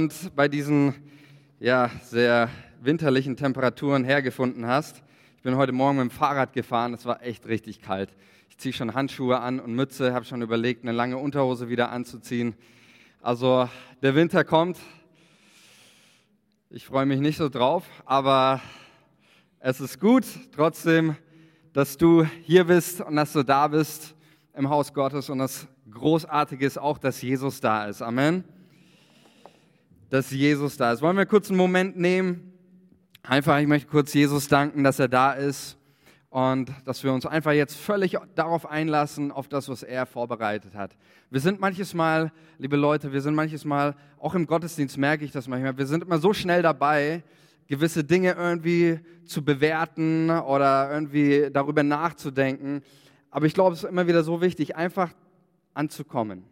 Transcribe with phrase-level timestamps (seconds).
[0.00, 0.94] und bei diesen
[1.58, 2.48] ja, sehr
[2.80, 5.02] winterlichen Temperaturen hergefunden hast.
[5.36, 8.14] Ich bin heute Morgen mit dem Fahrrad gefahren, es war echt richtig kalt.
[8.48, 12.54] Ich ziehe schon Handschuhe an und Mütze, habe schon überlegt, eine lange Unterhose wieder anzuziehen.
[13.22, 13.68] Also
[14.00, 14.78] der Winter kommt.
[16.70, 18.60] Ich freue mich nicht so drauf, aber
[19.58, 21.16] es ist gut trotzdem,
[21.72, 24.14] dass du hier bist und dass du da bist
[24.54, 28.00] im Haus Gottes und das Großartige ist auch, dass Jesus da ist.
[28.00, 28.44] Amen
[30.10, 31.02] dass Jesus da ist.
[31.02, 32.52] Wollen wir kurz einen Moment nehmen?
[33.22, 35.76] Einfach, ich möchte kurz Jesus danken, dass er da ist
[36.30, 40.96] und dass wir uns einfach jetzt völlig darauf einlassen, auf das, was er vorbereitet hat.
[41.30, 45.32] Wir sind manches Mal, liebe Leute, wir sind manches Mal, auch im Gottesdienst merke ich
[45.32, 47.22] das manchmal, wir sind immer so schnell dabei,
[47.66, 52.82] gewisse Dinge irgendwie zu bewerten oder irgendwie darüber nachzudenken.
[53.30, 55.10] Aber ich glaube, es ist immer wieder so wichtig, einfach
[55.74, 56.44] anzukommen.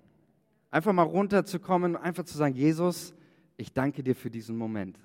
[0.71, 3.15] Einfach mal runterzukommen, einfach zu sagen, Jesus,
[3.57, 4.99] ich danke dir für diesen Moment.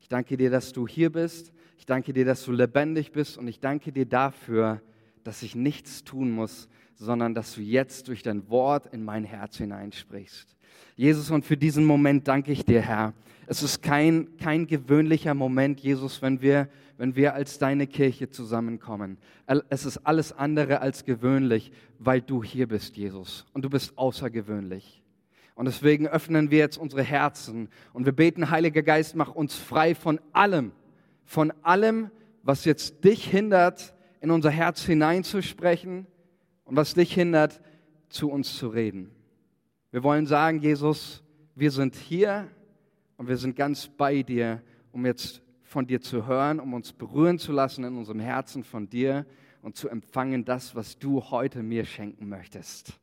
[0.00, 1.52] Ich danke dir, dass du hier bist.
[1.78, 3.38] Ich danke dir, dass du lebendig bist.
[3.38, 4.82] Und ich danke dir dafür,
[5.22, 9.56] dass ich nichts tun muss, sondern dass du jetzt durch dein Wort in mein Herz
[9.56, 10.54] hineinsprichst.
[10.96, 13.14] Jesus, und für diesen Moment danke ich dir, Herr.
[13.46, 19.18] Es ist kein, kein gewöhnlicher Moment, Jesus, wenn wir, wenn wir als deine Kirche zusammenkommen.
[19.68, 23.46] Es ist alles andere als gewöhnlich, weil du hier bist, Jesus.
[23.52, 25.03] Und du bist außergewöhnlich.
[25.54, 29.94] Und deswegen öffnen wir jetzt unsere Herzen und wir beten, Heiliger Geist, mach uns frei
[29.94, 30.72] von allem,
[31.24, 32.10] von allem,
[32.42, 36.06] was jetzt dich hindert, in unser Herz hineinzusprechen
[36.64, 37.60] und was dich hindert,
[38.08, 39.10] zu uns zu reden.
[39.90, 41.22] Wir wollen sagen, Jesus,
[41.54, 42.48] wir sind hier
[43.16, 47.38] und wir sind ganz bei dir, um jetzt von dir zu hören, um uns berühren
[47.38, 49.26] zu lassen in unserem Herzen von dir
[49.62, 52.98] und zu empfangen das, was du heute mir schenken möchtest.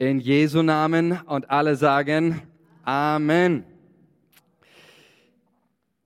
[0.00, 2.42] In Jesu Namen und alle sagen
[2.84, 3.64] Amen.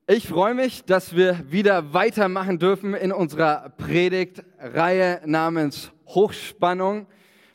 [0.06, 7.06] Ich freue mich, dass wir wieder weitermachen dürfen in unserer Predigtreihe namens Hochspannung.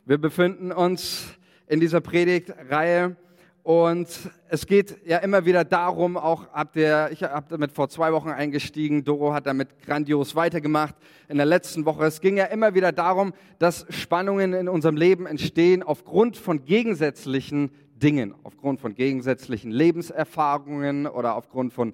[0.04, 3.16] Wir befinden uns in dieser Predigtreihe
[3.68, 4.08] und
[4.48, 8.30] es geht ja immer wieder darum, auch habt ihr, ich habe damit vor zwei Wochen
[8.30, 10.94] eingestiegen, Doro hat damit grandios weitergemacht
[11.28, 12.06] in der letzten Woche.
[12.06, 17.70] Es ging ja immer wieder darum, dass Spannungen in unserem Leben entstehen aufgrund von gegensätzlichen
[17.94, 21.92] Dingen, aufgrund von gegensätzlichen Lebenserfahrungen oder aufgrund von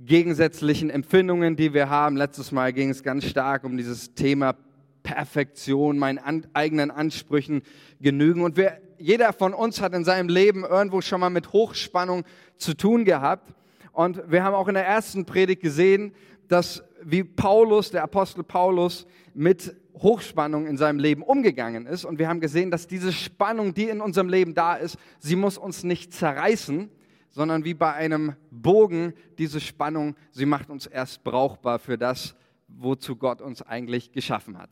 [0.00, 2.16] gegensätzlichen Empfindungen, die wir haben.
[2.16, 4.56] Letztes Mal ging es ganz stark um dieses Thema
[5.04, 7.62] Perfektion, meinen an, eigenen Ansprüchen
[8.00, 8.42] genügen.
[8.42, 12.24] Und wir, jeder von uns hat in seinem Leben irgendwo schon mal mit Hochspannung
[12.56, 13.54] zu tun gehabt.
[13.92, 16.14] Und wir haben auch in der ersten Predigt gesehen,
[16.48, 22.04] dass wie Paulus, der Apostel Paulus, mit Hochspannung in seinem Leben umgegangen ist.
[22.04, 25.56] Und wir haben gesehen, dass diese Spannung, die in unserem Leben da ist, sie muss
[25.56, 26.90] uns nicht zerreißen,
[27.30, 32.34] sondern wie bei einem Bogen, diese Spannung, sie macht uns erst brauchbar für das,
[32.68, 34.70] wozu Gott uns eigentlich geschaffen hat.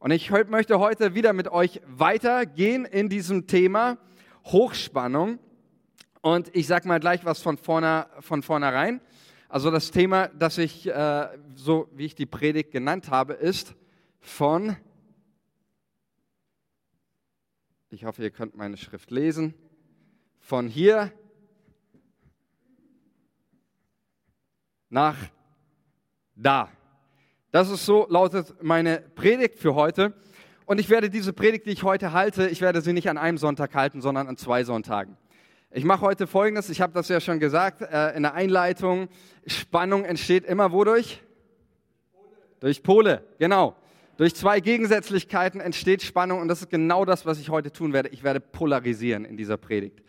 [0.00, 3.98] Und ich möchte heute wieder mit euch weitergehen in diesem Thema
[4.46, 5.38] Hochspannung.
[6.22, 9.02] Und ich sage mal gleich was von, vorne, von vornherein.
[9.50, 13.74] Also das Thema, das ich, äh, so wie ich die Predigt genannt habe, ist
[14.20, 14.74] von,
[17.90, 19.52] ich hoffe, ihr könnt meine Schrift lesen,
[20.38, 21.12] von hier
[24.88, 25.18] nach
[26.36, 26.70] da.
[27.52, 30.14] Das ist so, lautet meine Predigt für heute.
[30.66, 33.38] Und ich werde diese Predigt, die ich heute halte, ich werde sie nicht an einem
[33.38, 35.16] Sonntag halten, sondern an zwei Sonntagen.
[35.72, 39.08] Ich mache heute Folgendes, ich habe das ja schon gesagt äh, in der Einleitung.
[39.46, 41.22] Spannung entsteht immer wodurch?
[42.12, 42.28] Pole.
[42.60, 43.74] Durch Pole, genau.
[44.16, 48.10] Durch zwei Gegensätzlichkeiten entsteht Spannung und das ist genau das, was ich heute tun werde.
[48.10, 50.00] Ich werde polarisieren in dieser Predigt.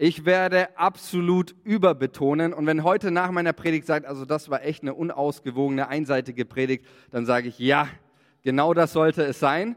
[0.00, 2.52] Ich werde absolut überbetonen.
[2.52, 6.86] Und wenn heute nach meiner Predigt sagt, also das war echt eine unausgewogene, einseitige Predigt,
[7.10, 7.88] dann sage ich, ja,
[8.44, 9.74] genau das sollte es sein.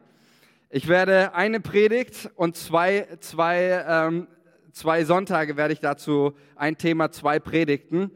[0.69, 4.27] Ich werde eine Predigt und zwei, zwei, ähm,
[4.73, 8.11] zwei Sonntage werde ich dazu, ein Thema, zwei Predigten.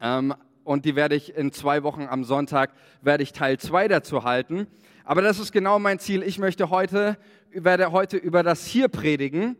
[0.00, 0.34] Ähm,
[0.64, 4.66] und die werde ich in zwei Wochen am Sonntag, werde ich Teil zwei dazu halten.
[5.04, 6.24] Aber das ist genau mein Ziel.
[6.24, 7.16] Ich möchte heute,
[7.52, 9.56] werde heute über das hier predigen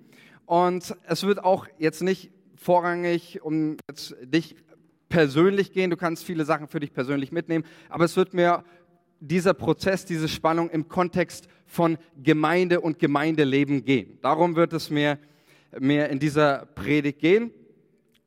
[0.47, 4.57] und es wird auch jetzt nicht vorrangig um jetzt dich
[5.09, 5.91] persönlich gehen.
[5.91, 7.65] Du kannst viele Sachen für dich persönlich mitnehmen.
[7.89, 8.65] Aber es wird mir
[9.21, 14.19] dieser Prozess, diese Spannung im Kontext von Gemeinde und Gemeindeleben gehen.
[14.23, 15.19] Darum wird es mir,
[15.79, 17.53] mir in dieser Predigt gehen.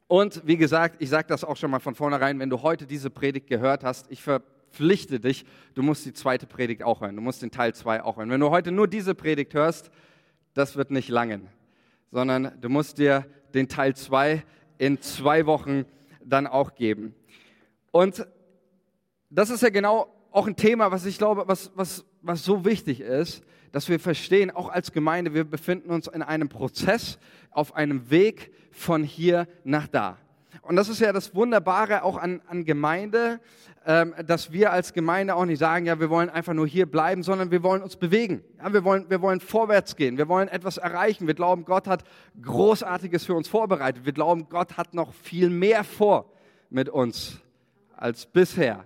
[0.08, 3.10] Und wie gesagt, ich sage das auch schon mal von vornherein, wenn du heute diese
[3.10, 7.42] Predigt gehört hast, ich verpflichte dich, du musst die zweite Predigt auch hören, du musst
[7.42, 8.30] den Teil 2 auch hören.
[8.30, 9.90] Wenn du heute nur diese Predigt hörst,
[10.54, 11.50] das wird nicht langen
[12.16, 14.42] sondern du musst dir den Teil 2
[14.78, 15.84] in zwei Wochen
[16.24, 17.14] dann auch geben.
[17.92, 18.26] Und
[19.30, 23.02] das ist ja genau auch ein Thema, was ich glaube, was, was, was so wichtig
[23.02, 27.20] ist, dass wir verstehen, auch als Gemeinde, wir befinden uns in einem Prozess,
[27.52, 30.18] auf einem Weg von hier nach da.
[30.62, 33.40] Und das ist ja das Wunderbare auch an, an Gemeinde,
[33.86, 37.24] ähm, dass wir als Gemeinde auch nicht sagen, ja, wir wollen einfach nur hier bleiben,
[37.24, 38.44] sondern wir wollen uns bewegen.
[38.58, 41.28] Ja, wir, wollen, wir wollen vorwärts gehen, wir wollen etwas erreichen.
[41.28, 42.04] Wir glauben, Gott hat
[42.42, 44.06] Großartiges für uns vorbereitet.
[44.06, 46.32] Wir glauben, Gott hat noch viel mehr vor
[46.70, 47.40] mit uns
[47.96, 48.86] als bisher.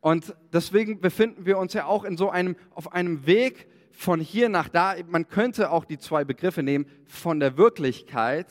[0.00, 4.48] Und deswegen befinden wir uns ja auch in so einem, auf einem Weg von hier
[4.48, 4.94] nach da.
[5.08, 8.48] Man könnte auch die zwei Begriffe nehmen, von der Wirklichkeit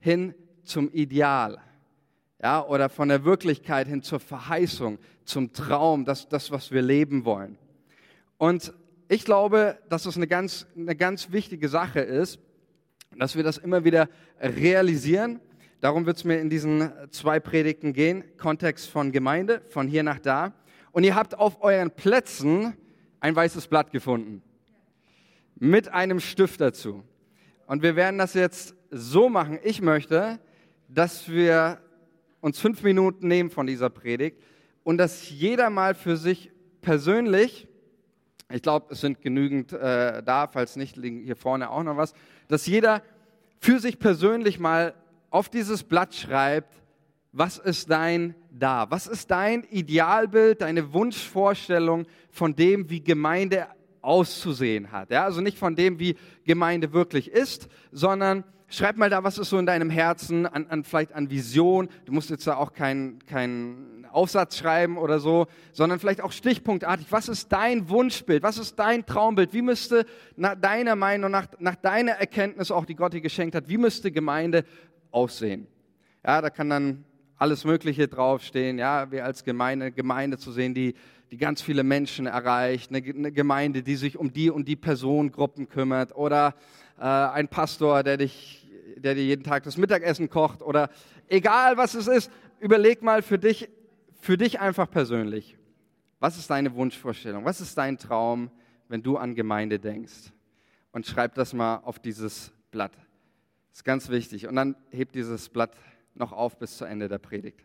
[0.00, 0.34] hin
[0.64, 1.58] zum Ideal.
[2.42, 7.24] Ja, oder von der Wirklichkeit hin zur Verheißung, zum Traum, das, das, was wir leben
[7.24, 7.56] wollen.
[8.36, 8.72] Und
[9.08, 12.38] ich glaube, dass es eine ganz, eine ganz wichtige Sache ist,
[13.16, 14.08] dass wir das immer wieder
[14.40, 15.40] realisieren
[15.84, 18.24] Darum wird es mir in diesen zwei Predigten gehen.
[18.38, 20.54] Kontext von Gemeinde, von hier nach da.
[20.92, 22.74] Und ihr habt auf euren Plätzen
[23.20, 24.42] ein weißes Blatt gefunden.
[25.56, 27.04] Mit einem Stift dazu.
[27.66, 29.58] Und wir werden das jetzt so machen.
[29.62, 30.40] Ich möchte,
[30.94, 31.80] dass wir
[32.40, 34.40] uns fünf Minuten nehmen von dieser Predigt
[34.84, 37.66] und dass jeder mal für sich persönlich,
[38.52, 42.14] ich glaube, es sind genügend äh, da, falls nicht liegen hier vorne auch noch was,
[42.48, 43.02] dass jeder
[43.58, 44.94] für sich persönlich mal
[45.30, 46.82] auf dieses Blatt schreibt,
[47.32, 48.88] was ist dein Da?
[48.90, 53.66] Was ist dein Idealbild, deine Wunschvorstellung von dem, wie Gemeinde
[54.02, 55.10] auszusehen hat?
[55.10, 56.14] Ja, also nicht von dem, wie
[56.44, 58.44] Gemeinde wirklich ist, sondern
[58.76, 61.88] schreib mal da, was ist so in deinem Herzen, an, an vielleicht an Vision.
[62.04, 67.06] Du musst jetzt da auch keinen kein Aufsatz schreiben oder so, sondern vielleicht auch stichpunktartig.
[67.10, 68.42] Was ist dein Wunschbild?
[68.42, 69.52] Was ist dein Traumbild?
[69.52, 70.06] Wie müsste
[70.36, 74.12] nach deiner Meinung, nach, nach deiner Erkenntnis auch, die Gott dir geschenkt hat, wie müsste
[74.12, 74.64] Gemeinde
[75.14, 75.66] aussehen.
[76.26, 77.04] Ja, da kann dann
[77.36, 78.78] alles Mögliche draufstehen.
[78.78, 80.94] Ja, wir als Gemeinde, Gemeinde zu sehen, die,
[81.30, 85.68] die ganz viele Menschen erreicht, eine, eine Gemeinde, die sich um die und die Personengruppen
[85.68, 86.54] kümmert oder
[86.98, 88.63] äh, ein Pastor, der dich,
[88.96, 90.90] der dir jeden Tag das Mittagessen kocht oder
[91.28, 92.30] egal was es ist,
[92.60, 93.68] überleg mal für dich,
[94.20, 95.56] für dich einfach persönlich.
[96.20, 97.44] Was ist deine Wunschvorstellung?
[97.44, 98.50] Was ist dein Traum,
[98.88, 100.32] wenn du an Gemeinde denkst?
[100.92, 102.92] Und schreib das mal auf dieses Blatt.
[103.70, 104.46] Das ist ganz wichtig.
[104.46, 105.76] Und dann hebt dieses Blatt
[106.14, 107.64] noch auf bis zu Ende der Predigt.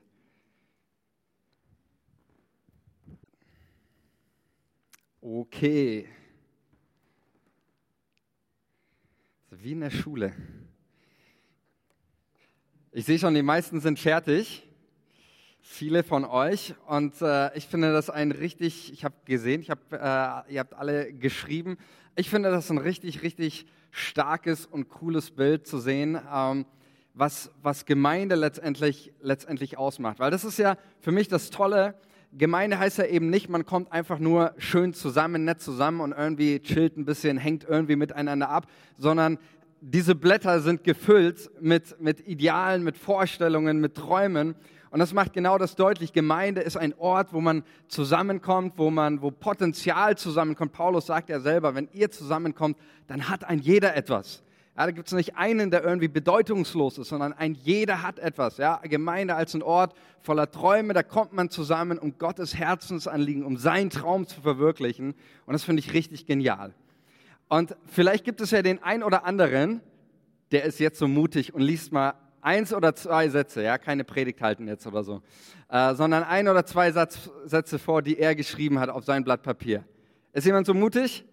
[5.21, 6.07] Okay.
[9.51, 10.33] Wie in der Schule.
[12.91, 14.67] Ich sehe schon, die meisten sind fertig.
[15.61, 16.73] Viele von euch.
[16.87, 20.73] Und äh, ich finde das ein richtig, ich habe gesehen, ich hab, äh, ihr habt
[20.73, 21.77] alle geschrieben.
[22.15, 26.65] Ich finde das ein richtig, richtig starkes und cooles Bild zu sehen, ähm,
[27.13, 30.17] was, was Gemeinde letztendlich, letztendlich ausmacht.
[30.17, 31.93] Weil das ist ja für mich das Tolle.
[32.33, 36.59] Gemeinde heißt ja eben nicht, man kommt einfach nur schön zusammen, nett zusammen und irgendwie
[36.59, 38.65] chillt ein bisschen, hängt irgendwie miteinander ab,
[38.97, 39.37] sondern
[39.81, 44.55] diese Blätter sind gefüllt mit, mit Idealen, mit Vorstellungen, mit Träumen.
[44.91, 46.13] Und das macht genau das deutlich.
[46.13, 50.73] Gemeinde ist ein Ort, wo man zusammenkommt, wo man, wo Potenzial zusammenkommt.
[50.73, 52.77] Paulus sagt ja selber, wenn ihr zusammenkommt,
[53.07, 54.43] dann hat ein jeder etwas.
[54.75, 58.57] Ja, da gibt es nicht einen, der irgendwie bedeutungslos ist, sondern ein jeder hat etwas.
[58.57, 63.57] Ja, Gemeinde als ein Ort voller Träume, da kommt man zusammen, um Gottes Herzensanliegen, um
[63.57, 65.15] seinen Traum zu verwirklichen.
[65.45, 66.73] Und das finde ich richtig genial.
[67.49, 69.81] Und vielleicht gibt es ja den ein oder anderen,
[70.51, 74.41] der ist jetzt so mutig und liest mal eins oder zwei Sätze, ja, keine Predigt
[74.41, 75.21] halten jetzt oder so,
[75.67, 79.41] äh, sondern ein oder zwei Satz, Sätze vor, die er geschrieben hat auf sein Blatt
[79.41, 79.83] Papier.
[80.31, 81.25] Ist jemand so mutig?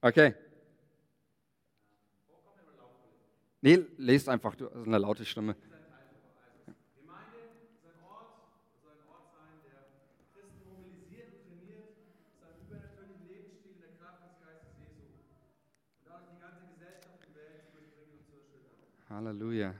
[0.00, 0.34] Okay.
[3.60, 5.56] Nee, lest einfach, du hast eine laute Stimme.
[19.18, 19.74] Halleluja.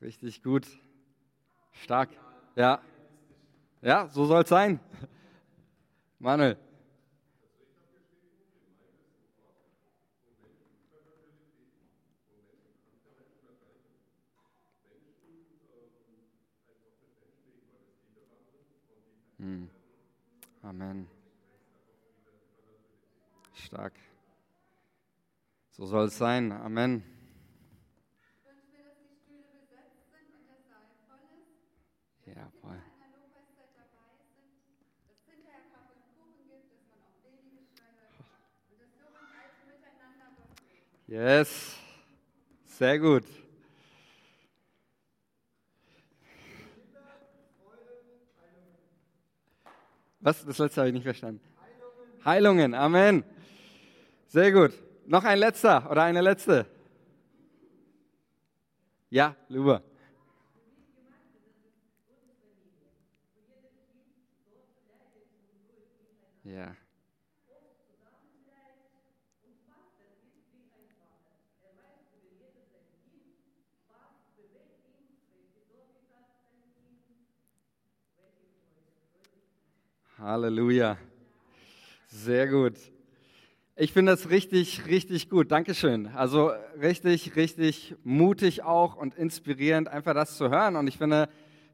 [0.00, 0.64] Richtig gut.
[1.72, 2.10] Stark.
[2.54, 2.80] Ja.
[3.80, 4.78] Ja, so soll es sein.
[6.20, 6.56] Manuel.
[19.38, 19.68] Hm.
[20.62, 21.08] Amen.
[23.54, 23.94] Stark.
[25.72, 26.52] So soll es sein.
[26.52, 27.02] Amen.
[41.12, 41.76] Yes.
[42.64, 43.24] Sehr gut.
[50.20, 50.42] Was?
[50.46, 51.40] Das letzte habe ich nicht verstanden.
[52.24, 52.72] Heilungen.
[52.72, 52.74] Heilungen.
[52.74, 53.24] Amen.
[54.28, 54.72] Sehr gut.
[55.04, 56.64] Noch ein letzter oder eine letzte?
[59.10, 59.82] Ja, Luba.
[66.44, 66.74] Ja.
[80.18, 80.98] Halleluja.
[82.08, 82.74] Sehr gut.
[83.76, 85.50] Ich finde das richtig, richtig gut.
[85.52, 86.08] Dankeschön.
[86.08, 90.74] Also richtig, richtig mutig auch und inspirierend, einfach das zu hören.
[90.74, 91.28] Und ich finde,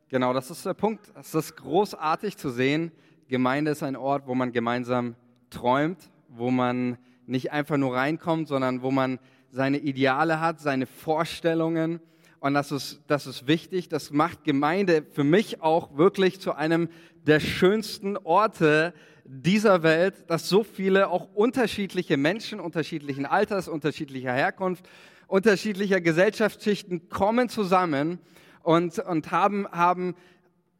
[0.09, 1.11] genau, das ist der Punkt.
[1.15, 2.93] Es ist großartig zu sehen.
[3.29, 5.15] Gemeinde ist ein Ort, wo man gemeinsam
[5.51, 9.19] träumt, wo man nicht einfach nur reinkommt, sondern wo man
[9.51, 12.01] seine Ideale hat, seine Vorstellungen.
[12.41, 13.91] Und das ist, das ist wichtig.
[13.91, 16.89] Das macht Gemeinde für mich auch wirklich zu einem
[17.27, 18.95] der schönsten Orte
[19.25, 24.89] dieser Welt, dass so viele auch unterschiedliche Menschen, unterschiedlichen Alters, unterschiedlicher Herkunft,
[25.27, 28.21] unterschiedlicher Gesellschaftsschichten kommen zusammen
[28.63, 30.15] und, und haben, haben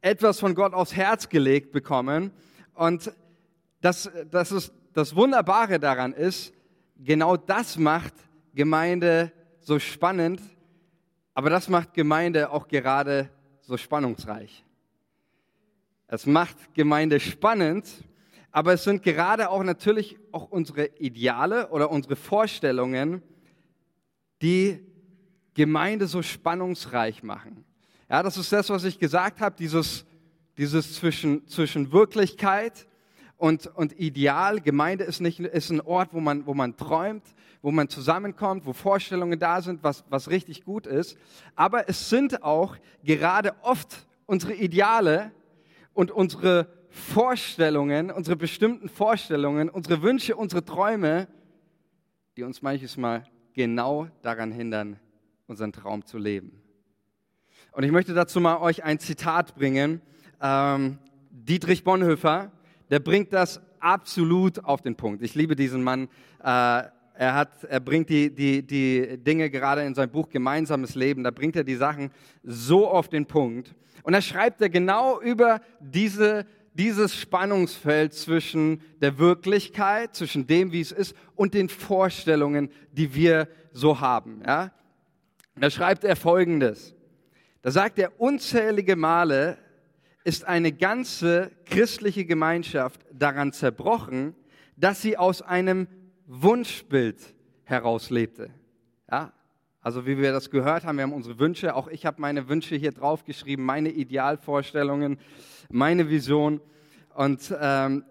[0.01, 2.31] etwas von Gott aufs Herz gelegt bekommen.
[2.73, 3.11] Und
[3.81, 6.53] das, das, ist, das Wunderbare daran ist,
[6.97, 8.13] genau das macht
[8.53, 10.41] Gemeinde so spannend,
[11.33, 13.29] aber das macht Gemeinde auch gerade
[13.61, 14.65] so spannungsreich.
[16.07, 17.87] Es macht Gemeinde spannend,
[18.51, 23.21] aber es sind gerade auch natürlich auch unsere Ideale oder unsere Vorstellungen,
[24.41, 24.79] die
[25.53, 27.63] Gemeinde so spannungsreich machen.
[28.09, 30.05] Ja, das ist das, was ich gesagt habe, dieses,
[30.57, 32.87] dieses zwischen, zwischen Wirklichkeit
[33.37, 34.59] und, und Ideal.
[34.59, 37.23] Gemeinde ist, nicht, ist ein Ort, wo man, wo man träumt,
[37.61, 41.17] wo man zusammenkommt, wo Vorstellungen da sind, was, was richtig gut ist.
[41.55, 45.31] Aber es sind auch gerade oft unsere Ideale,
[45.99, 51.27] und unsere Vorstellungen, unsere bestimmten Vorstellungen, unsere Wünsche, unsere Träume,
[52.37, 54.97] die uns manches Mal genau daran hindern,
[55.47, 56.61] unseren Traum zu leben.
[57.71, 60.01] Und ich möchte dazu mal euch ein Zitat bringen.
[60.41, 60.97] Ähm,
[61.29, 62.51] Dietrich Bonhoeffer,
[62.89, 65.23] der bringt das absolut auf den Punkt.
[65.23, 66.09] Ich liebe diesen Mann.
[66.43, 66.83] Äh,
[67.19, 71.31] er, hat, er bringt die, die, die Dinge gerade in seinem Buch Gemeinsames Leben, da
[71.31, 72.11] bringt er die Sachen
[72.43, 73.75] so auf den Punkt.
[74.03, 80.79] Und da schreibt er genau über diese, dieses Spannungsfeld zwischen der Wirklichkeit, zwischen dem, wie
[80.79, 84.41] es ist, und den Vorstellungen, die wir so haben.
[84.45, 84.71] Ja?
[85.55, 86.95] Da schreibt er Folgendes.
[87.61, 89.57] Da sagt er, unzählige Male
[90.23, 94.35] ist eine ganze christliche Gemeinschaft daran zerbrochen,
[94.77, 95.87] dass sie aus einem
[96.25, 97.17] Wunschbild
[97.63, 98.49] heraus lebte.
[99.11, 99.33] Ja?
[99.81, 102.75] Also wie wir das gehört haben, wir haben unsere Wünsche, auch ich habe meine Wünsche
[102.75, 105.17] hier draufgeschrieben, meine Idealvorstellungen,
[105.69, 106.61] meine Vision.
[107.13, 108.03] Und ähm,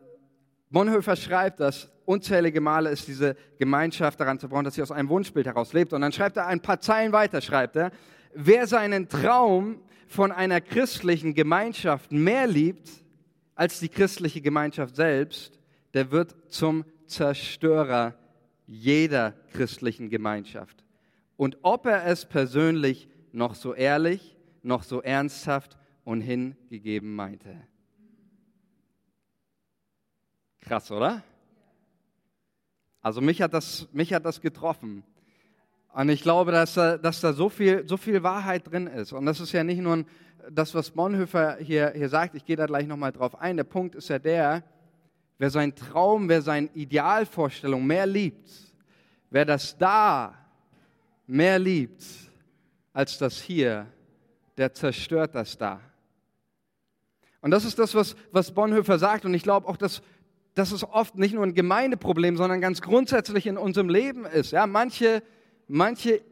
[0.71, 5.47] Bonhoeffer schreibt, dass unzählige Male ist diese Gemeinschaft daran zerbrochen, dass sie aus einem Wunschbild
[5.47, 5.93] heraus lebt.
[5.93, 7.91] Und dann schreibt er ein paar Zeilen weiter, schreibt er,
[8.35, 12.91] wer seinen Traum von einer christlichen Gemeinschaft mehr liebt
[13.55, 15.59] als die christliche Gemeinschaft selbst,
[15.95, 18.15] der wird zum Zerstörer
[18.67, 20.85] jeder christlichen Gemeinschaft
[21.37, 27.57] und ob er es persönlich noch so ehrlich, noch so ernsthaft und hingegeben meinte.
[30.61, 31.23] Krass, oder?
[33.01, 35.05] Also mich hat das, mich hat das getroffen.
[35.93, 39.13] Und ich glaube, dass, dass da so viel, so viel Wahrheit drin ist.
[39.13, 40.05] Und das ist ja nicht nur
[40.51, 42.35] das, was Bonhoeffer hier, hier sagt.
[42.35, 43.57] Ich gehe da gleich nochmal drauf ein.
[43.57, 44.63] Der Punkt ist ja der,
[45.39, 48.51] wer seinen Traum, wer seine Idealvorstellung mehr liebt,
[49.31, 50.35] wer das da
[51.27, 52.05] mehr liebt
[52.93, 53.87] als das hier,
[54.57, 55.81] der zerstört das da.
[57.41, 59.25] Und das ist das, was, was Bonhoeffer sagt.
[59.25, 60.03] Und ich glaube auch, dass,
[60.57, 64.51] es oft nicht nur ein Gemeindeproblem, sondern ganz grundsätzlich in unserem Leben ist.
[64.51, 65.23] Ja, manche,
[65.69, 66.23] manche,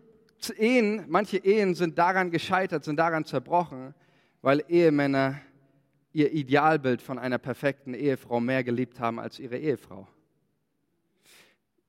[0.59, 3.95] Ehen, manche Ehen sind daran gescheitert, sind daran zerbrochen,
[4.43, 5.41] weil Ehemänner
[6.13, 10.09] ihr Idealbild von einer perfekten Ehefrau mehr geliebt haben als ihre Ehefrau.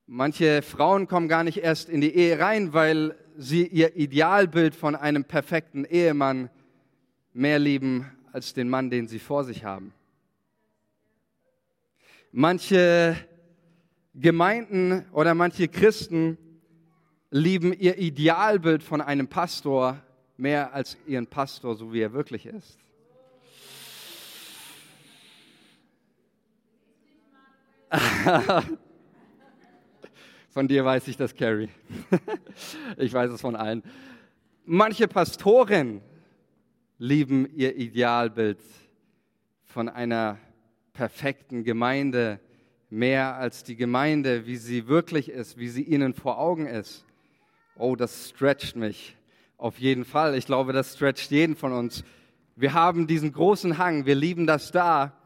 [0.06, 4.96] Manche Frauen kommen gar nicht erst in die Ehe rein, weil sie ihr Idealbild von
[4.96, 6.50] einem perfekten Ehemann
[7.32, 9.92] mehr lieben als den Mann, den sie vor sich haben.
[12.32, 13.16] Manche
[14.14, 16.38] Gemeinden oder manche Christen
[17.30, 20.00] lieben ihr Idealbild von einem Pastor
[20.36, 22.78] mehr als ihren Pastor, so wie er wirklich ist.
[30.50, 31.70] Von dir weiß ich das, Carrie.
[32.96, 33.82] ich weiß es von allen.
[34.64, 36.02] Manche Pastoren
[36.98, 38.58] lieben ihr Idealbild
[39.64, 40.38] von einer
[40.92, 42.40] perfekten Gemeinde
[42.90, 47.04] mehr als die Gemeinde, wie sie wirklich ist, wie sie ihnen vor Augen ist.
[47.80, 49.16] Oh, das stretcht mich
[49.56, 50.34] auf jeden Fall.
[50.34, 52.02] Ich glaube, das stretcht jeden von uns.
[52.56, 55.16] Wir haben diesen großen Hang, wir lieben das da.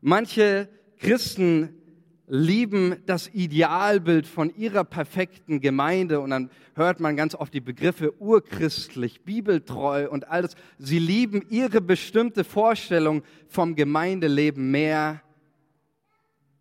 [0.00, 0.68] Manche
[0.98, 1.80] Christen
[2.26, 8.20] lieben das Idealbild von ihrer perfekten Gemeinde und dann hört man ganz oft die Begriffe
[8.20, 10.56] urchristlich, bibeltreu und alles.
[10.78, 15.22] Sie lieben ihre bestimmte Vorstellung vom Gemeindeleben mehr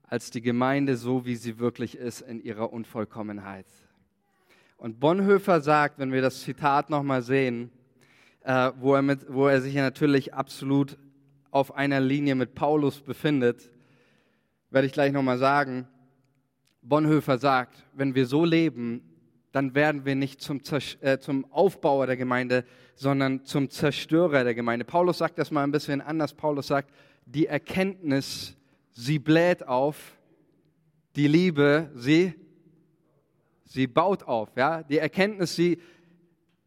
[0.04, 3.66] als die Gemeinde so, wie sie wirklich ist in ihrer Unvollkommenheit.
[4.82, 7.70] Und Bonhoeffer sagt, wenn wir das Zitat nochmal sehen,
[8.44, 10.98] äh, wo, er mit, wo er sich ja natürlich absolut
[11.52, 13.70] auf einer Linie mit Paulus befindet,
[14.72, 15.88] werde ich gleich nochmal sagen.
[16.82, 19.04] Bonhoeffer sagt, wenn wir so leben,
[19.52, 20.62] dann werden wir nicht zum,
[21.02, 24.84] äh, zum Aufbauer der Gemeinde, sondern zum Zerstörer der Gemeinde.
[24.84, 26.34] Paulus sagt das mal ein bisschen anders.
[26.34, 26.90] Paulus sagt,
[27.28, 28.58] die Erkenntnis,
[28.90, 30.18] sie bläht auf,
[31.16, 32.34] die Liebe, sie,
[33.72, 34.50] sie baut auf.
[34.56, 34.84] Ja?
[34.84, 35.80] Die Erkenntnis, sie,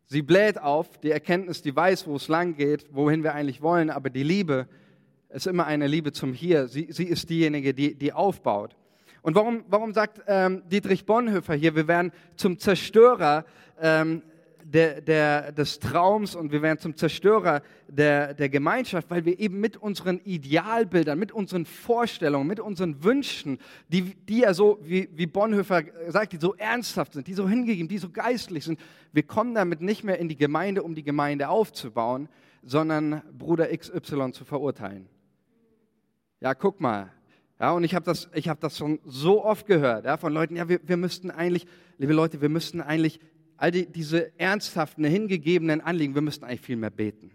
[0.07, 3.89] Sie bläht auf, die Erkenntnis, die weiß, wo es lang geht, wohin wir eigentlich wollen,
[3.89, 4.69] aber die Liebe
[5.31, 6.69] ist immer eine Liebe zum Hier.
[6.69, 8.77] Sie, sie ist diejenige, die, die aufbaut.
[9.23, 13.47] Und warum, warum sagt ähm, Dietrich Bonhoeffer hier, wir werden zum Zerstörer
[13.81, 14.23] ähm,
[14.65, 19.61] der, der, des Traums und wir werden zum Zerstörer der, der Gemeinschaft, weil wir eben
[19.61, 25.27] mit unseren Idealbildern, mit unseren Vorstellungen, mit unseren Wünschen, die, die ja so, wie, wie
[25.27, 28.81] Bonhoeffer sagt, die so ernsthaft sind, die so hingegeben, die so geistlich sind,
[29.13, 32.29] wir kommen damit nicht mehr in die Gemeinde, um die Gemeinde aufzubauen,
[32.63, 35.09] sondern Bruder XY zu verurteilen.
[36.41, 37.11] Ja, guck mal.
[37.61, 40.69] Ja, und ich habe das, hab das schon so oft gehört ja, von Leuten, ja,
[40.69, 41.67] wir, wir müssten eigentlich,
[41.99, 43.21] liebe Leute, wir müssten eigentlich
[43.57, 47.31] all die, diese ernsthaften, hingegebenen Anliegen, wir müssten eigentlich viel mehr beten.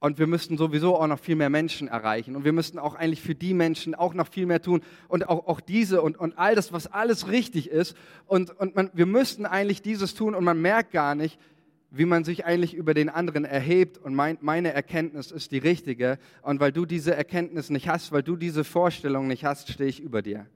[0.00, 2.36] Und wir müssten sowieso auch noch viel mehr Menschen erreichen.
[2.36, 4.82] Und wir müssten auch eigentlich für die Menschen auch noch viel mehr tun.
[5.08, 7.96] Und auch, auch diese und, und all das, was alles richtig ist.
[8.26, 11.38] Und, und man, wir müssten eigentlich dieses tun und man merkt gar nicht,
[11.90, 13.98] wie man sich eigentlich über den anderen erhebt.
[13.98, 16.18] Und mein, meine Erkenntnis ist die richtige.
[16.42, 20.00] Und weil du diese Erkenntnis nicht hast, weil du diese Vorstellung nicht hast, stehe ich
[20.00, 20.46] über dir.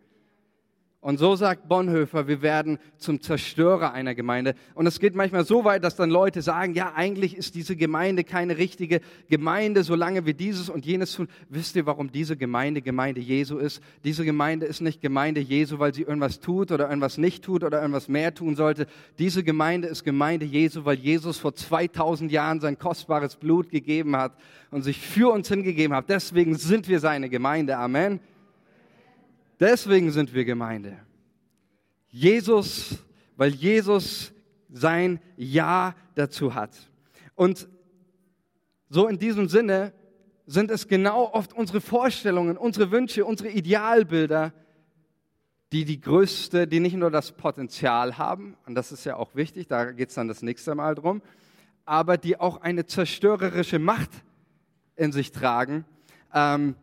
[1.02, 4.54] Und so sagt Bonhoeffer, wir werden zum Zerstörer einer Gemeinde.
[4.72, 8.22] Und es geht manchmal so weit, dass dann Leute sagen, ja, eigentlich ist diese Gemeinde
[8.22, 11.26] keine richtige Gemeinde, solange wir dieses und jenes tun.
[11.48, 13.82] Wisst ihr, warum diese Gemeinde Gemeinde Jesu ist?
[14.04, 17.80] Diese Gemeinde ist nicht Gemeinde Jesu, weil sie irgendwas tut oder irgendwas nicht tut oder
[17.80, 18.86] irgendwas mehr tun sollte.
[19.18, 24.38] Diese Gemeinde ist Gemeinde Jesu, weil Jesus vor 2000 Jahren sein kostbares Blut gegeben hat
[24.70, 26.08] und sich für uns hingegeben hat.
[26.08, 27.76] Deswegen sind wir seine Gemeinde.
[27.76, 28.20] Amen.
[29.62, 30.96] Deswegen sind wir Gemeinde.
[32.08, 32.98] Jesus,
[33.36, 34.32] weil Jesus
[34.68, 36.90] sein Ja dazu hat.
[37.36, 37.68] Und
[38.88, 39.92] so in diesem Sinne
[40.46, 44.52] sind es genau oft unsere Vorstellungen, unsere Wünsche, unsere Idealbilder,
[45.70, 49.68] die die größte, die nicht nur das Potenzial haben, und das ist ja auch wichtig,
[49.68, 51.22] da geht es dann das nächste Mal drum,
[51.84, 54.10] aber die auch eine zerstörerische Macht
[54.96, 55.84] in sich tragen,
[56.34, 56.74] ähm,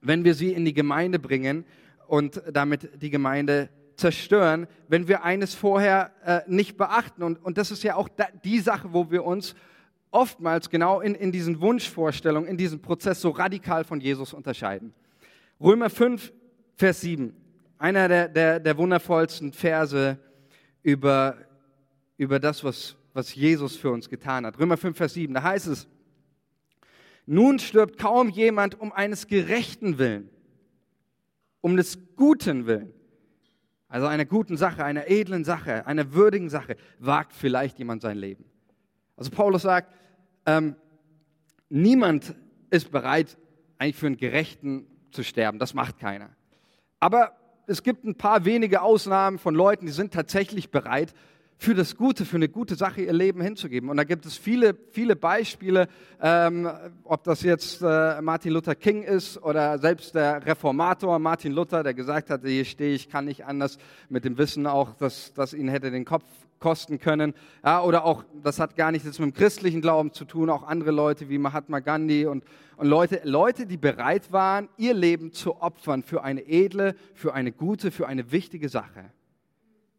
[0.00, 1.64] wenn wir sie in die Gemeinde bringen
[2.08, 7.22] und damit die Gemeinde zerstören, wenn wir eines vorher äh, nicht beachten.
[7.22, 9.54] Und, und das ist ja auch da, die Sache, wo wir uns
[10.10, 14.94] oftmals genau in, in diesen Wunschvorstellungen, in diesem Prozess so radikal von Jesus unterscheiden.
[15.60, 16.32] Römer 5,
[16.76, 17.34] Vers 7,
[17.76, 20.16] einer der, der, der wundervollsten Verse
[20.82, 21.36] über,
[22.16, 24.58] über das, was, was Jesus für uns getan hat.
[24.58, 25.86] Römer 5, Vers 7, da heißt es,
[27.26, 30.30] nun stirbt kaum jemand um eines Gerechten willen
[31.60, 32.92] um des Guten willen,
[33.88, 38.44] also einer guten Sache, einer edlen Sache, einer würdigen Sache, wagt vielleicht jemand sein Leben.
[39.16, 39.92] Also Paulus sagt,
[40.46, 40.76] ähm,
[41.70, 42.34] niemand
[42.70, 43.38] ist bereit,
[43.78, 45.58] eigentlich für einen Gerechten zu sterben.
[45.58, 46.30] Das macht keiner.
[47.00, 47.32] Aber
[47.66, 51.14] es gibt ein paar wenige Ausnahmen von Leuten, die sind tatsächlich bereit,
[51.60, 53.90] für das Gute, für eine gute Sache ihr Leben hinzugeben.
[53.90, 55.88] Und da gibt es viele, viele Beispiele,
[56.22, 56.70] ähm,
[57.02, 61.94] ob das jetzt äh, Martin Luther King ist oder selbst der Reformator Martin Luther, der
[61.94, 63.76] gesagt hat, hier stehe ich, kann nicht anders,
[64.08, 66.24] mit dem Wissen auch, dass das ihn hätte den Kopf
[66.60, 67.34] kosten können.
[67.64, 70.92] Ja, oder auch, das hat gar nichts mit dem christlichen Glauben zu tun, auch andere
[70.92, 72.44] Leute wie Mahatma Gandhi und,
[72.76, 77.50] und Leute, Leute, die bereit waren, ihr Leben zu opfern für eine edle, für eine
[77.50, 79.06] gute, für eine wichtige Sache.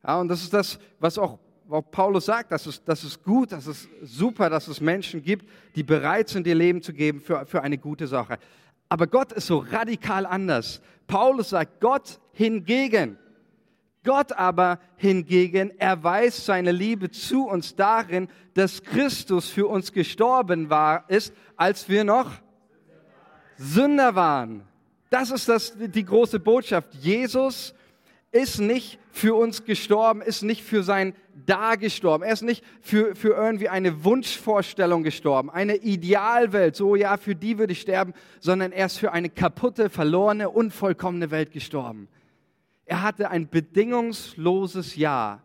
[0.05, 1.39] Ja, und das ist das, was auch
[1.69, 5.47] wo Paulus sagt, das ist, das ist gut, das ist super, dass es Menschen gibt,
[5.75, 8.39] die bereit sind, ihr Leben zu geben für, für eine gute Sache.
[8.89, 10.81] Aber Gott ist so radikal anders.
[11.05, 13.19] Paulus sagt, Gott hingegen,
[14.03, 21.07] Gott aber hingegen erweist seine Liebe zu uns darin, dass Christus für uns gestorben war,
[21.07, 22.31] ist, als wir noch
[23.57, 24.63] Sünder waren.
[25.11, 26.95] Das ist das, die große Botschaft.
[26.95, 27.75] Jesus
[28.31, 31.13] ist nicht für uns gestorben, ist nicht für sein
[31.45, 32.23] Da gestorben.
[32.23, 37.57] Er ist nicht für, für irgendwie eine Wunschvorstellung gestorben, eine Idealwelt, so ja, für die
[37.57, 42.07] würde ich sterben, sondern er ist für eine kaputte, verlorene, unvollkommene Welt gestorben.
[42.85, 45.41] Er hatte ein bedingungsloses Ja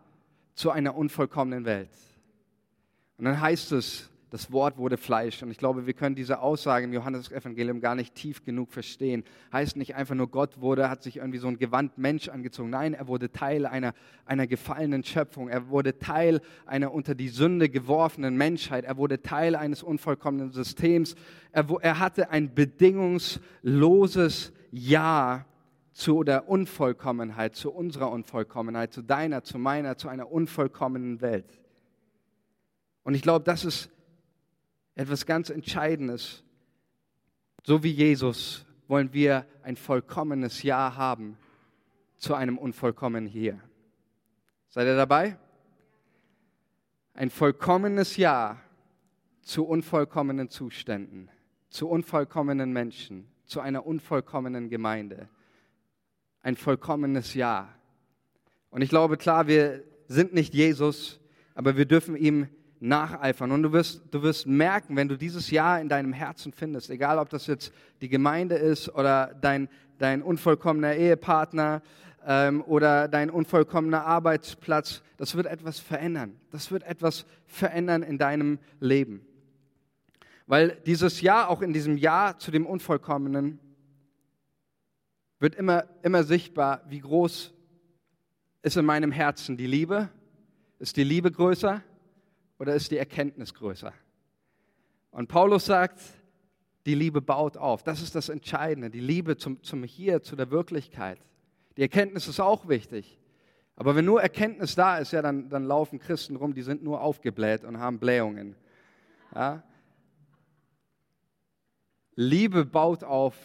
[0.55, 1.89] zu einer unvollkommenen Welt.
[3.17, 5.41] Und dann heißt es, das Wort wurde Fleisch.
[5.43, 9.23] Und ich glaube, wir können diese Aussage im Johannesevangelium gar nicht tief genug verstehen.
[9.53, 12.69] Heißt nicht einfach nur, Gott wurde, hat sich irgendwie so ein Gewand Mensch angezogen.
[12.69, 13.93] Nein, er wurde Teil einer,
[14.25, 15.47] einer gefallenen Schöpfung.
[15.47, 18.83] Er wurde Teil einer unter die Sünde geworfenen Menschheit.
[18.83, 21.15] Er wurde Teil eines unvollkommenen Systems.
[21.53, 25.45] Er, er hatte ein bedingungsloses Ja
[25.93, 31.61] zu der Unvollkommenheit, zu unserer Unvollkommenheit, zu deiner, zu meiner, zu einer unvollkommenen Welt.
[33.03, 33.94] Und ich glaube, das ist
[34.95, 36.43] etwas ganz Entscheidendes.
[37.63, 41.37] So wie Jesus wollen wir ein vollkommenes Ja haben
[42.17, 43.59] zu einem unvollkommenen Hier.
[44.69, 45.37] Seid ihr dabei?
[47.13, 48.61] Ein vollkommenes Ja
[49.41, 51.29] zu unvollkommenen Zuständen,
[51.69, 55.29] zu unvollkommenen Menschen, zu einer unvollkommenen Gemeinde.
[56.41, 57.73] Ein vollkommenes Ja.
[58.69, 61.19] Und ich glaube, klar, wir sind nicht Jesus,
[61.53, 63.51] aber wir dürfen ihm nacheifern.
[63.51, 67.19] Und du wirst, du wirst merken, wenn du dieses Ja in deinem Herzen findest, egal
[67.19, 71.81] ob das jetzt die Gemeinde ist oder dein, dein unvollkommener Ehepartner
[72.25, 76.35] ähm, oder dein unvollkommener Arbeitsplatz, das wird etwas verändern.
[76.51, 79.25] Das wird etwas verändern in deinem Leben.
[80.47, 83.59] Weil dieses Ja, auch in diesem Ja zu dem Unvollkommenen,
[85.39, 87.53] wird immer, immer sichtbar, wie groß
[88.61, 90.09] ist in meinem Herzen die Liebe.
[90.79, 91.83] Ist die Liebe größer?
[92.57, 93.93] Oder ist die Erkenntnis größer?
[95.11, 95.99] Und Paulus sagt,
[96.85, 97.83] die Liebe baut auf.
[97.83, 98.89] Das ist das Entscheidende.
[98.89, 101.19] Die Liebe zum, zum Hier, zu der Wirklichkeit.
[101.77, 103.19] Die Erkenntnis ist auch wichtig.
[103.75, 107.01] Aber wenn nur Erkenntnis da ist, ja, dann, dann laufen Christen rum, die sind nur
[107.01, 108.55] aufgebläht und haben Blähungen.
[109.33, 109.63] Ja?
[112.15, 113.35] Liebe baut auf.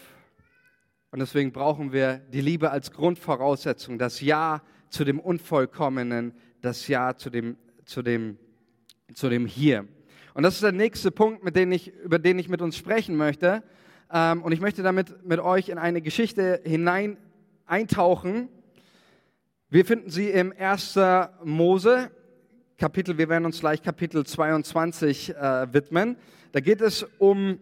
[1.10, 3.98] Und deswegen brauchen wir die Liebe als Grundvoraussetzung.
[3.98, 8.38] Das Ja zu dem Unvollkommenen, das Ja zu dem, zu dem
[9.14, 9.86] zu dem Hier.
[10.34, 13.16] Und das ist der nächste Punkt, mit dem ich, über den ich mit uns sprechen
[13.16, 13.62] möchte.
[14.12, 17.16] Ähm, und ich möchte damit mit euch in eine Geschichte hinein
[17.66, 18.48] eintauchen.
[19.68, 20.98] Wir finden sie im 1.
[21.44, 22.10] Mose
[22.80, 26.16] Kapitel, wir werden uns gleich Kapitel 22 äh, widmen.
[26.52, 27.58] Da geht es um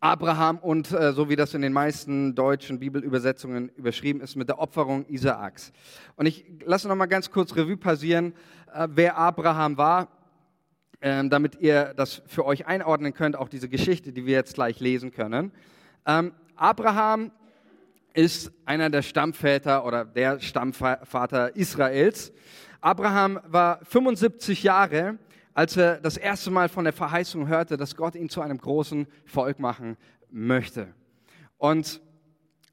[0.00, 4.58] Abraham und äh, so wie das in den meisten deutschen Bibelübersetzungen überschrieben ist, mit der
[4.58, 5.72] Opferung Isaaks.
[6.16, 8.32] Und ich lasse noch mal ganz kurz Revue passieren,
[8.74, 10.08] äh, wer Abraham war.
[11.04, 14.78] Ähm, damit ihr das für euch einordnen könnt, auch diese Geschichte, die wir jetzt gleich
[14.78, 15.50] lesen können.
[16.06, 17.32] Ähm, Abraham
[18.14, 22.32] ist einer der Stammväter oder der Stammvater Israels.
[22.80, 25.18] Abraham war 75 Jahre,
[25.54, 29.08] als er das erste Mal von der Verheißung hörte, dass Gott ihn zu einem großen
[29.24, 29.96] Volk machen
[30.30, 30.94] möchte.
[31.58, 32.00] Und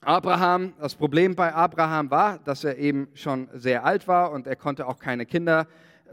[0.02, 4.56] Abraham, das Problem bei Abraham war, dass er eben schon sehr alt war und er
[4.56, 5.66] konnte auch keine Kinder,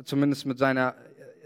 [0.02, 0.94] zumindest mit seiner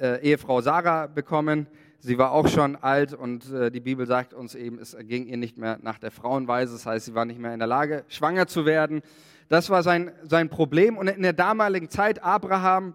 [0.01, 1.67] äh, Ehefrau Sarah bekommen.
[1.99, 5.37] Sie war auch schon alt und äh, die Bibel sagt uns eben, es ging ihr
[5.37, 6.73] nicht mehr nach der Frauenweise.
[6.73, 9.03] Das heißt, sie war nicht mehr in der Lage, schwanger zu werden.
[9.49, 10.97] Das war sein, sein Problem.
[10.97, 12.95] Und in der damaligen Zeit, Abraham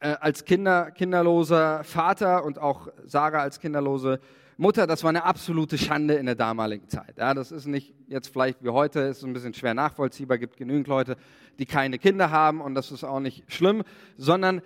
[0.00, 4.18] äh, als Kinder, kinderloser Vater und auch Sarah als kinderlose
[4.56, 7.18] Mutter, das war eine absolute Schande in der damaligen Zeit.
[7.18, 10.88] Ja, das ist nicht jetzt vielleicht wie heute, ist ein bisschen schwer nachvollziehbar, gibt genügend
[10.88, 11.16] Leute,
[11.60, 13.84] die keine Kinder haben und das ist auch nicht schlimm,
[14.16, 14.62] sondern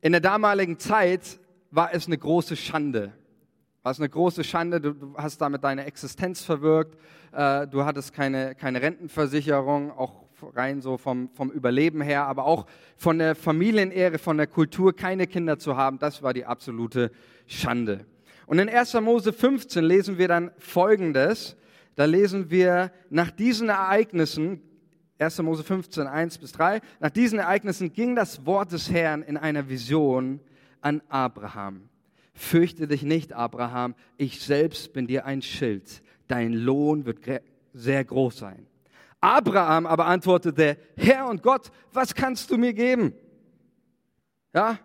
[0.00, 1.38] in der damaligen Zeit
[1.70, 3.12] war es eine große Schande.
[3.82, 6.98] War es eine große Schande, du, hast damit deine Existenz verwirkt,
[7.32, 12.66] äh, du hattest keine, keine Rentenversicherung, auch rein so vom, vom Überleben her, aber auch
[12.96, 17.10] von der Familienehre, von der Kultur, keine Kinder zu haben, das war die absolute
[17.46, 18.06] Schande.
[18.46, 18.94] Und in 1.
[19.00, 21.56] Mose 15 lesen wir dann Folgendes.
[21.94, 24.62] Da lesen wir, nach diesen Ereignissen
[25.20, 25.42] 1.
[25.42, 26.80] Mose 15, 1 bis 3.
[26.98, 30.40] Nach diesen Ereignissen ging das Wort des Herrn in einer Vision
[30.80, 31.88] an Abraham.
[32.32, 36.02] Fürchte dich nicht, Abraham, ich selbst bin dir ein Schild.
[36.26, 37.18] Dein Lohn wird
[37.74, 38.66] sehr groß sein.
[39.20, 43.12] Abraham aber antwortete, Herr und Gott, was kannst du mir geben?
[44.54, 44.78] Ja?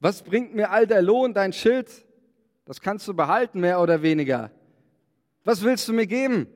[0.00, 1.88] Was bringt mir all der Lohn, dein Schild?
[2.66, 4.50] Das kannst du behalten, mehr oder weniger.
[5.44, 6.46] Was willst du mir geben?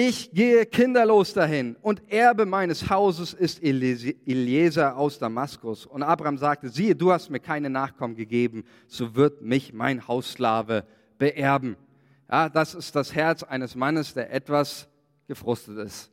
[0.00, 5.86] Ich gehe kinderlos dahin und Erbe meines Hauses ist Eliezer aus Damaskus.
[5.86, 10.86] Und Abraham sagte, siehe, du hast mir keine Nachkommen gegeben, so wird mich mein Hausslave
[11.18, 11.76] beerben.
[12.30, 14.86] Ja, das ist das Herz eines Mannes, der etwas
[15.26, 16.12] gefrustet ist.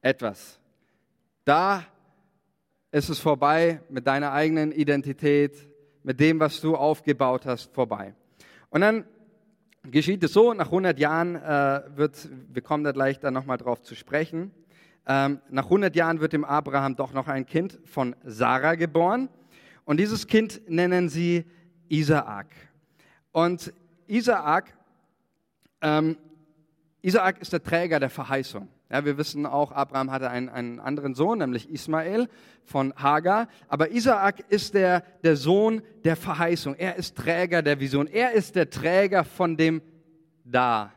[0.00, 0.60] Etwas.
[1.44, 1.84] Da
[2.92, 5.56] ist es vorbei mit deiner eigenen Identität,
[6.04, 8.14] mit dem, was du aufgebaut hast, vorbei.
[8.70, 9.06] Und dann
[9.84, 13.82] geschieht es so, nach 100 Jahren äh, wird, wir kommen da gleich dann nochmal drauf
[13.82, 14.52] zu sprechen,
[15.06, 19.30] ähm, nach 100 Jahren wird dem Abraham doch noch ein Kind von Sarah geboren.
[19.86, 21.46] Und dieses Kind nennen sie
[21.88, 22.48] Isaak.
[23.32, 23.72] Und
[24.06, 24.76] Isaak,
[25.80, 26.18] ähm,
[27.00, 28.68] Isaak ist der Träger der Verheißung.
[28.90, 32.28] Ja, wir wissen auch, Abraham hatte einen, einen anderen Sohn, nämlich Ismael
[32.64, 33.48] von Hagar.
[33.68, 36.74] Aber Isaak ist der, der Sohn der Verheißung.
[36.74, 38.06] Er ist Träger der Vision.
[38.06, 39.82] Er ist der Träger von dem
[40.44, 40.92] Da.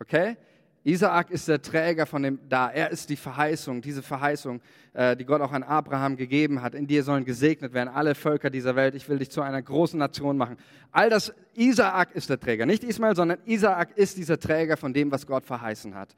[0.00, 0.36] Okay?
[0.84, 2.70] Isaak ist der Träger von dem Da.
[2.70, 4.62] Er ist die Verheißung, diese Verheißung,
[4.94, 6.74] äh, die Gott auch an Abraham gegeben hat.
[6.74, 8.94] In dir sollen gesegnet werden alle Völker dieser Welt.
[8.94, 10.56] Ich will dich zu einer großen Nation machen.
[10.92, 12.64] All das, Isaak ist der Träger.
[12.64, 16.14] Nicht Ismael, sondern Isaak ist dieser Träger von dem, was Gott verheißen hat.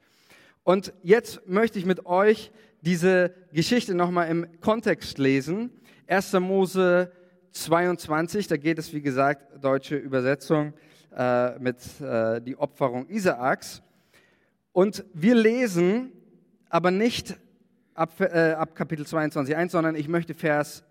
[0.63, 5.71] Und jetzt möchte ich mit euch diese Geschichte nochmal im Kontext lesen.
[6.07, 6.33] 1.
[6.33, 7.11] Mose
[7.51, 10.73] 22, da geht es, wie gesagt, deutsche Übersetzung
[11.15, 13.81] äh, mit äh, die Opferung Isaaks.
[14.71, 16.11] Und wir lesen
[16.69, 17.39] aber nicht
[17.95, 20.83] ab, äh, ab Kapitel 22, 1, sondern ich möchte Vers,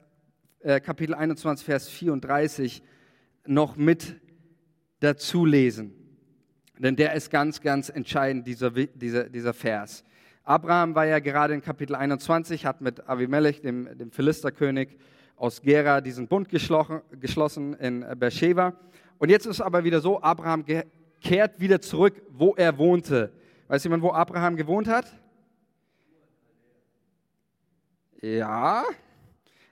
[0.60, 2.82] äh, Kapitel 21, Vers 34
[3.46, 4.16] noch mit
[4.98, 5.99] dazu lesen.
[6.82, 10.02] Denn der ist ganz, ganz entscheidend, dieser, dieser, dieser Vers.
[10.44, 14.96] Abraham war ja gerade in Kapitel 21, hat mit Avimelech, dem, dem Philisterkönig
[15.36, 18.72] aus Gera, diesen Bund geschlossen in Beersheba.
[19.18, 20.64] Und jetzt ist aber wieder so, Abraham
[21.20, 23.30] kehrt wieder zurück, wo er wohnte.
[23.68, 25.14] Weiß jemand, wo Abraham gewohnt hat?
[28.22, 28.84] Ja,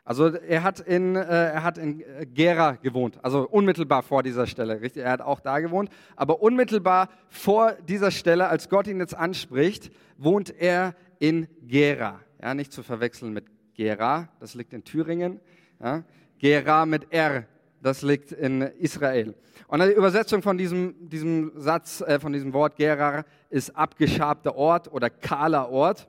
[0.08, 4.46] also er hat in, äh, er hat in äh, Gera gewohnt, also unmittelbar vor dieser
[4.46, 5.02] Stelle, richtig?
[5.02, 9.90] Er hat auch da gewohnt, aber unmittelbar vor dieser Stelle, als Gott ihn jetzt anspricht,
[10.16, 12.20] wohnt er in Gera.
[12.40, 13.44] Ja, nicht zu verwechseln mit
[13.74, 15.40] Gera, das liegt in Thüringen.
[15.78, 16.04] Ja,
[16.38, 17.44] Gera mit R,
[17.82, 19.34] das liegt in Israel.
[19.66, 24.90] Und die Übersetzung von diesem, diesem Satz, äh, von diesem Wort Gera ist abgeschabter Ort
[24.90, 26.08] oder kahler Ort.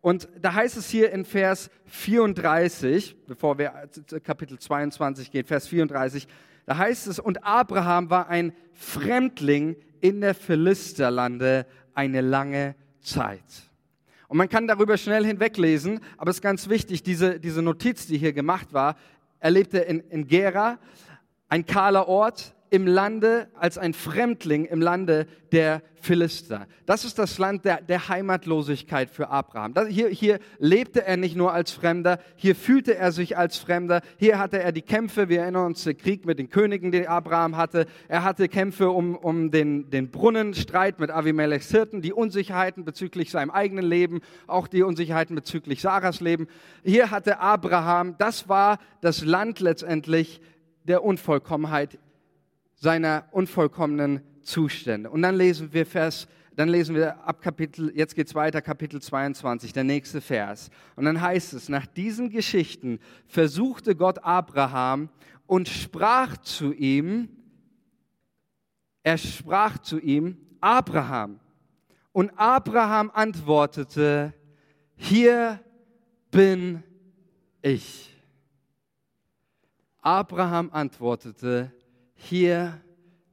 [0.00, 5.68] Und da heißt es hier in Vers 34, bevor wir zu Kapitel 22 gehen, Vers
[5.68, 6.26] 34,
[6.64, 13.42] da heißt es, und Abraham war ein Fremdling in der Philisterlande eine lange Zeit.
[14.28, 18.16] Und man kann darüber schnell hinweglesen, aber es ist ganz wichtig, diese, diese Notiz, die
[18.16, 18.96] hier gemacht war,
[19.40, 20.78] er lebte in, in Gera,
[21.48, 26.66] ein kahler Ort, im Lande, als ein Fremdling im Lande der Philister.
[26.86, 29.74] Das ist das Land der, der Heimatlosigkeit für Abraham.
[29.74, 34.00] Das, hier, hier lebte er nicht nur als Fremder, hier fühlte er sich als Fremder,
[34.18, 37.56] hier hatte er die Kämpfe, wir erinnern uns den Krieg mit den Königen, den Abraham
[37.56, 43.30] hatte, er hatte Kämpfe um, um den, den Brunnenstreit mit Avimelechs Hirten, die Unsicherheiten bezüglich
[43.30, 46.46] seinem eigenen Leben, auch die Unsicherheiten bezüglich Sarahs Leben.
[46.84, 50.40] Hier hatte Abraham, das war das Land letztendlich
[50.84, 51.98] der Unvollkommenheit
[52.80, 55.10] seiner unvollkommenen Zustände.
[55.10, 59.72] Und dann lesen wir Vers, dann lesen wir ab Kapitel, jetzt geht's weiter, Kapitel 22,
[59.72, 60.70] der nächste Vers.
[60.96, 65.10] Und dann heißt es, nach diesen Geschichten versuchte Gott Abraham
[65.46, 67.28] und sprach zu ihm,
[69.02, 71.38] er sprach zu ihm, Abraham.
[72.12, 74.34] Und Abraham antwortete,
[74.96, 75.60] hier
[76.30, 76.82] bin
[77.62, 78.14] ich.
[80.00, 81.72] Abraham antwortete,
[82.20, 82.80] hier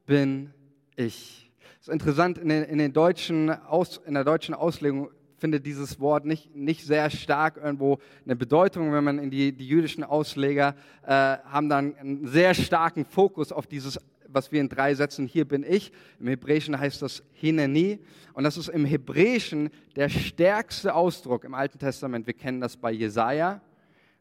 [0.05, 0.53] bin
[0.95, 1.51] ich.
[1.79, 5.99] Das ist interessant, in, den, in, den deutschen Aus, in der deutschen Auslegung findet dieses
[5.99, 8.91] Wort nicht, nicht sehr stark irgendwo eine Bedeutung.
[8.91, 13.67] Wenn man in die, die jüdischen Ausleger äh, haben dann einen sehr starken Fokus auf
[13.67, 15.91] dieses, was wir in drei Sätzen, hier bin ich.
[16.19, 17.99] Im Hebräischen heißt das Hineni.
[18.33, 22.25] Und das ist im Hebräischen der stärkste Ausdruck im Alten Testament.
[22.25, 23.61] Wir kennen das bei Jesaja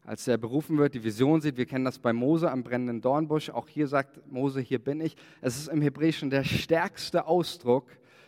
[0.07, 1.57] als er berufen wird, die Vision sieht.
[1.57, 3.49] Wir kennen das bei Mose am brennenden Dornbusch.
[3.49, 5.17] Auch hier sagt Mose, hier bin ich.
[5.41, 7.85] Es ist im Hebräischen der stärkste Ausdruck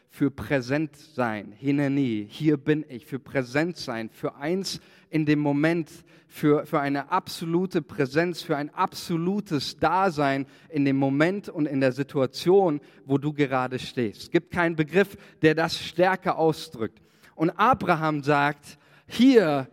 [0.10, 1.54] für präsent sein.
[1.54, 5.90] Hineni, hier bin ich, für präsent sein, für eins in dem Moment,
[6.28, 11.94] für, für eine absolute Präsenz, für ein absolutes Dasein in dem Moment und in der
[11.94, 14.24] Situation, wo du gerade stehst.
[14.24, 17.02] Es gibt keinen Begriff, der das stärker ausdrückt.
[17.36, 19.70] Und Abraham sagt, hier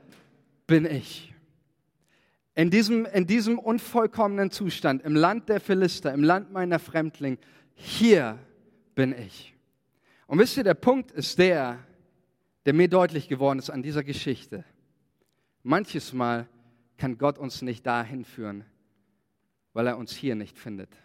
[0.68, 1.32] bin ich.
[2.56, 7.38] In diesem, in diesem unvollkommenen Zustand, im Land der Philister, im Land meiner Fremdling,
[7.74, 8.38] hier
[8.94, 9.54] bin ich.
[10.26, 11.78] Und wisst ihr, der Punkt ist der,
[12.64, 14.64] der mir deutlich geworden ist an dieser Geschichte.
[15.62, 16.48] Manches Mal
[16.96, 18.64] kann Gott uns nicht dahin führen,
[19.74, 20.96] weil er uns hier nicht findet.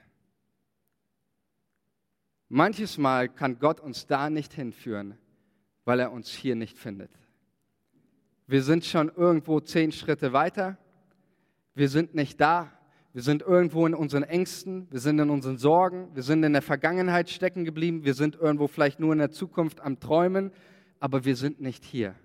[2.48, 5.18] Manches Mal kann Gott uns da nicht hinführen,
[5.84, 7.12] weil er uns hier nicht findet.
[8.48, 10.78] Wir sind schon irgendwo zehn Schritte weiter.
[11.74, 12.72] Wir sind nicht da.
[13.14, 14.88] Wir sind irgendwo in unseren Ängsten.
[14.90, 16.10] Wir sind in unseren Sorgen.
[16.14, 18.04] Wir sind in der Vergangenheit stecken geblieben.
[18.04, 20.52] Wir sind irgendwo vielleicht nur in der Zukunft am Träumen.
[21.00, 22.16] Aber wir sind nicht hier.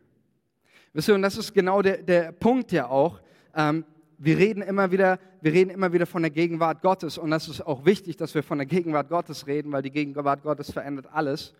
[0.92, 3.20] Wisst ihr, und das ist genau der, der Punkt ja auch.
[3.54, 3.84] Ähm,
[4.18, 7.60] wir reden immer wieder, wir reden immer wieder von der Gegenwart Gottes und das ist
[7.60, 11.54] auch wichtig, dass wir von der Gegenwart Gottes reden, weil die Gegenwart Gottes verändert alles.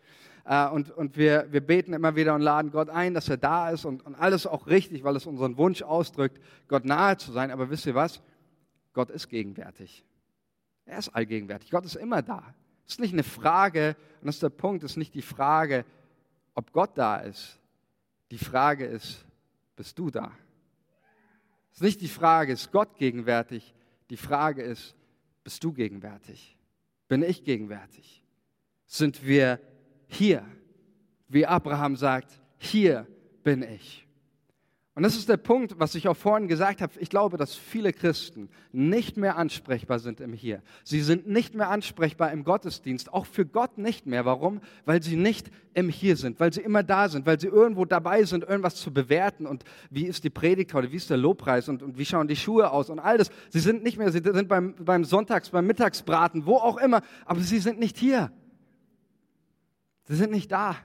[0.47, 3.71] Äh, und, und wir, wir beten immer wieder und laden Gott ein, dass er da
[3.71, 7.51] ist und, und alles auch richtig, weil es unseren Wunsch ausdrückt, Gott nahe zu sein.
[7.51, 8.23] Aber wisst ihr was?
[8.93, 10.05] Gott ist gegenwärtig.
[10.85, 11.71] Er ist allgegenwärtig.
[11.71, 12.55] Gott ist immer da.
[12.87, 15.85] Es ist nicht eine Frage, und das ist der Punkt, es ist nicht die Frage,
[16.55, 17.59] ob Gott da ist.
[18.31, 19.25] Die Frage ist,
[19.75, 20.31] bist du da?
[21.73, 23.75] Es ist nicht die Frage, ist Gott gegenwärtig?
[24.11, 24.95] Die Frage ist,
[25.43, 26.57] bist du gegenwärtig?
[27.09, 28.23] Bin ich gegenwärtig?
[28.87, 29.61] Sind wir
[30.07, 30.45] hier?
[31.29, 33.07] Wie Abraham sagt, hier
[33.43, 34.07] bin ich.
[34.97, 36.91] Und das ist der Punkt, was ich auch vorhin gesagt habe.
[37.01, 40.63] Ich glaube, dass viele Christen nicht mehr ansprechbar sind im Hier.
[40.85, 44.25] Sie sind nicht mehr ansprechbar im Gottesdienst, auch für Gott nicht mehr.
[44.25, 44.63] Warum?
[44.87, 48.25] Weil sie nicht im Hier sind, weil sie immer da sind, weil sie irgendwo dabei
[48.25, 49.45] sind, irgendwas zu bewerten.
[49.47, 52.35] Und wie ist die Predigt heute, wie ist der Lobpreis und, und wie schauen die
[52.35, 53.29] Schuhe aus und all das.
[53.51, 57.41] Sie sind nicht mehr, sie sind beim, beim Sonntags, beim Mittagsbraten, wo auch immer, aber
[57.41, 58.33] sie sind nicht hier.
[60.07, 60.77] Sie sind nicht da.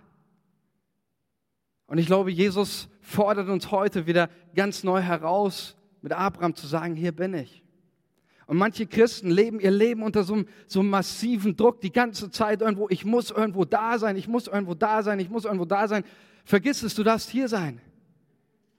[1.85, 6.95] Und ich glaube, Jesus fordert uns heute wieder ganz neu heraus, mit Abraham zu sagen,
[6.95, 7.63] hier bin ich.
[8.47, 12.31] Und manche Christen leben ihr Leben unter so einem, so einem massiven Druck, die ganze
[12.31, 15.65] Zeit irgendwo, ich muss irgendwo da sein, ich muss irgendwo da sein, ich muss irgendwo
[15.65, 16.03] da sein.
[16.43, 17.79] Vergiss es, du darfst hier sein.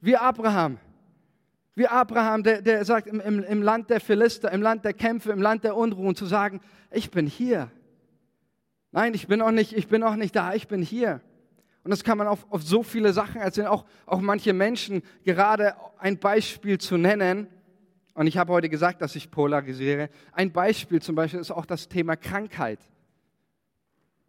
[0.00, 0.78] Wie Abraham.
[1.74, 5.32] Wie Abraham, der, der sagt, im, im, im Land der Philister, im Land der Kämpfe,
[5.32, 7.70] im Land der Unruhen, zu sagen, ich bin hier.
[8.92, 11.22] Nein, ich bin auch nicht, ich bin auch nicht da, ich bin hier.
[11.82, 15.74] Und das kann man auf, auf so viele Sachen erzählen, auch, auch manche Menschen, gerade
[15.98, 17.48] ein Beispiel zu nennen.
[18.14, 20.10] Und ich habe heute gesagt, dass ich polarisiere.
[20.32, 22.78] Ein Beispiel zum Beispiel ist auch das Thema Krankheit.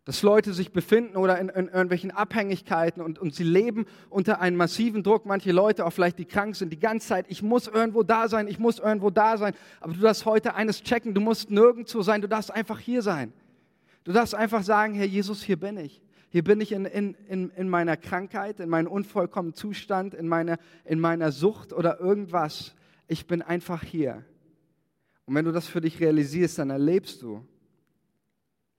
[0.05, 4.57] Dass Leute sich befinden oder in, in irgendwelchen Abhängigkeiten und, und sie leben unter einem
[4.57, 5.25] massiven Druck.
[5.25, 8.47] Manche Leute, auch vielleicht die krank sind, die ganze Zeit, ich muss irgendwo da sein,
[8.47, 9.53] ich muss irgendwo da sein.
[9.81, 13.33] Aber du darfst heute eines checken, du musst nirgendwo sein, du darfst einfach hier sein.
[14.03, 16.01] Du darfst einfach sagen, Herr Jesus, hier bin ich.
[16.29, 20.57] Hier bin ich in, in, in, in meiner Krankheit, in meinem unvollkommenen Zustand, in meiner,
[20.83, 22.73] in meiner Sucht oder irgendwas.
[23.07, 24.25] Ich bin einfach hier.
[25.25, 27.45] Und wenn du das für dich realisierst, dann erlebst du,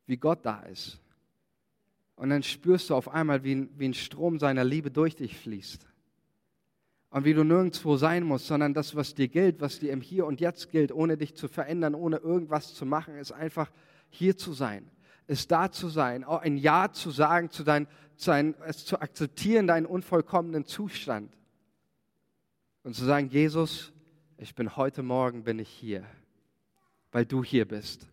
[0.07, 1.01] wie Gott da ist.
[2.17, 5.37] Und dann spürst du auf einmal, wie ein, wie ein Strom seiner Liebe durch dich
[5.39, 5.87] fließt.
[7.11, 10.27] Und wie du nirgendwo sein musst, sondern das, was dir gilt, was dir im Hier
[10.27, 13.71] und Jetzt gilt, ohne dich zu verändern, ohne irgendwas zu machen, ist einfach
[14.11, 14.91] hier zu sein
[15.27, 19.01] ist da zu sein, auch ein Ja zu sagen, zu dein, zu ein, es zu
[19.01, 21.37] akzeptieren, deinen unvollkommenen Zustand.
[22.83, 23.93] Und zu sagen, Jesus,
[24.37, 26.05] ich bin heute Morgen, bin ich hier,
[27.13, 28.07] weil du hier bist.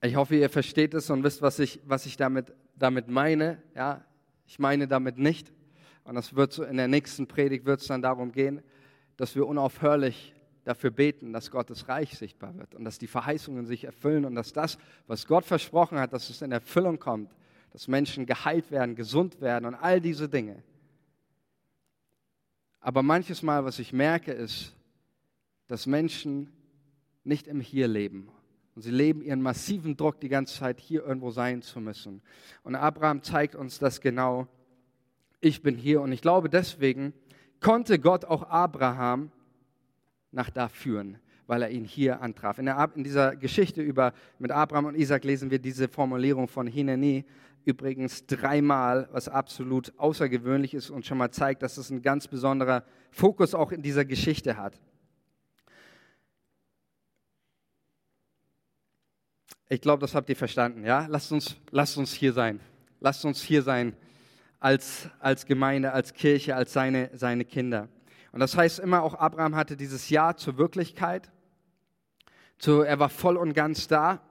[0.00, 3.62] Ich hoffe, ihr versteht es und wisst, was ich, was ich damit, damit meine.
[3.74, 4.04] Ja,
[4.46, 5.52] ich meine damit nicht.
[6.04, 8.62] Und das wird so in der nächsten Predigt wird es dann darum gehen,
[9.16, 10.33] dass wir unaufhörlich
[10.64, 14.52] dafür beten, dass Gottes Reich sichtbar wird und dass die Verheißungen sich erfüllen und dass
[14.52, 17.30] das, was Gott versprochen hat, dass es in Erfüllung kommt,
[17.72, 20.62] dass Menschen geheilt werden, gesund werden und all diese Dinge.
[22.80, 24.74] Aber manches Mal, was ich merke, ist,
[25.68, 26.52] dass Menschen
[27.24, 28.28] nicht im Hier leben.
[28.74, 32.22] Und sie leben ihren massiven Druck, die ganze Zeit hier irgendwo sein zu müssen.
[32.62, 34.48] Und Abraham zeigt uns das genau.
[35.40, 36.00] Ich bin hier.
[36.00, 37.14] Und ich glaube, deswegen
[37.60, 39.30] konnte Gott auch Abraham
[40.34, 42.58] nach da führen, weil er ihn hier antraf.
[42.58, 46.66] In, der, in dieser Geschichte über, mit Abraham und Isaac lesen wir diese Formulierung von
[46.66, 47.24] Hineni
[47.64, 52.84] übrigens dreimal, was absolut außergewöhnlich ist und schon mal zeigt, dass es ein ganz besonderer
[53.10, 54.78] Fokus auch in dieser Geschichte hat.
[59.68, 61.06] Ich glaube, das habt ihr verstanden, ja?
[61.08, 62.60] Lasst uns, lasst uns hier sein.
[63.00, 63.96] Lasst uns hier sein
[64.60, 67.88] als, als Gemeinde, als Kirche, als seine, seine Kinder.
[68.34, 71.30] Und das heißt immer, auch Abraham hatte dieses Ja zur Wirklichkeit.
[72.58, 74.22] Zu, er war voll und ganz da.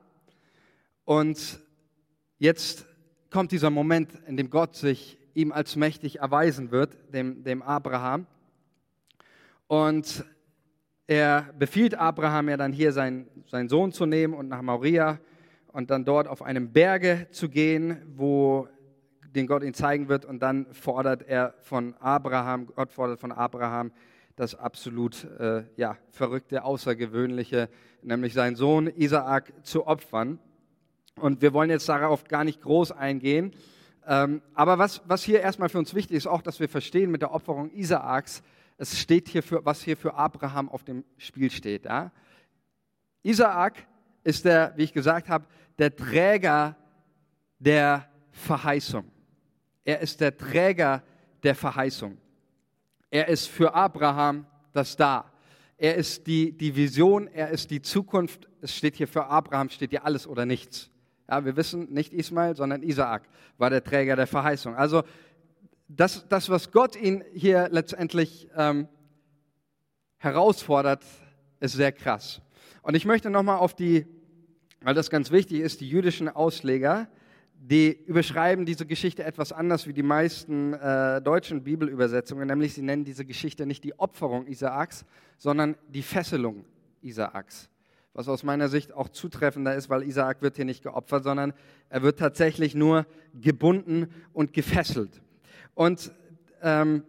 [1.05, 1.61] Und
[2.37, 2.85] jetzt
[3.29, 8.27] kommt dieser Moment, in dem Gott sich ihm als mächtig erweisen wird, dem, dem Abraham.
[9.67, 10.25] Und
[11.07, 15.17] er befiehlt Abraham ja dann hier seinen, seinen Sohn zu nehmen und nach Mauria
[15.67, 18.67] und dann dort auf einem Berge zu gehen, wo
[19.35, 20.25] den Gott ihn zeigen wird.
[20.25, 23.91] Und dann fordert er von Abraham, Gott fordert von Abraham
[24.35, 27.69] das absolut äh, ja, verrückte, außergewöhnliche,
[28.01, 30.39] nämlich seinen Sohn Isaak zu opfern.
[31.15, 33.53] Und wir wollen jetzt darauf gar nicht groß eingehen.
[34.07, 37.21] Ähm, aber was, was hier erstmal für uns wichtig ist, auch, dass wir verstehen mit
[37.21, 38.41] der Opferung Isaaks,
[38.77, 41.85] es steht hier für, was hier für Abraham auf dem Spiel steht.
[41.85, 42.11] Ja?
[43.21, 43.85] Isaak
[44.23, 45.45] ist der, wie ich gesagt habe,
[45.77, 46.75] der Träger
[47.59, 49.12] der Verheißung.
[49.83, 51.03] Er ist der Träger
[51.43, 52.17] der Verheißung.
[53.09, 55.31] Er ist für Abraham das Da.
[55.77, 58.47] Er ist die, die Vision, er ist die Zukunft.
[58.61, 60.89] Es steht hier für Abraham, steht hier alles oder nichts.
[61.29, 63.23] Ja, wir wissen, nicht Ismael, sondern Isaak
[63.57, 64.75] war der Träger der Verheißung.
[64.75, 65.03] Also
[65.87, 68.87] das, das was Gott ihn hier letztendlich ähm,
[70.17, 71.03] herausfordert,
[71.59, 72.41] ist sehr krass.
[72.81, 74.05] Und ich möchte nochmal auf die,
[74.81, 77.07] weil das ganz wichtig ist, die jüdischen Ausleger,
[77.65, 83.05] die überschreiben diese Geschichte etwas anders wie die meisten äh, deutschen Bibelübersetzungen, nämlich sie nennen
[83.05, 85.05] diese Geschichte nicht die Opferung Isaaks,
[85.37, 86.65] sondern die Fesselung
[87.01, 87.69] Isaaks.
[88.11, 91.53] Was aus meiner Sicht auch zutreffender ist, weil Isaak wird hier nicht geopfert, sondern
[91.87, 95.21] er wird tatsächlich nur gebunden und gefesselt.
[95.73, 96.11] Und
[96.61, 97.03] ähm,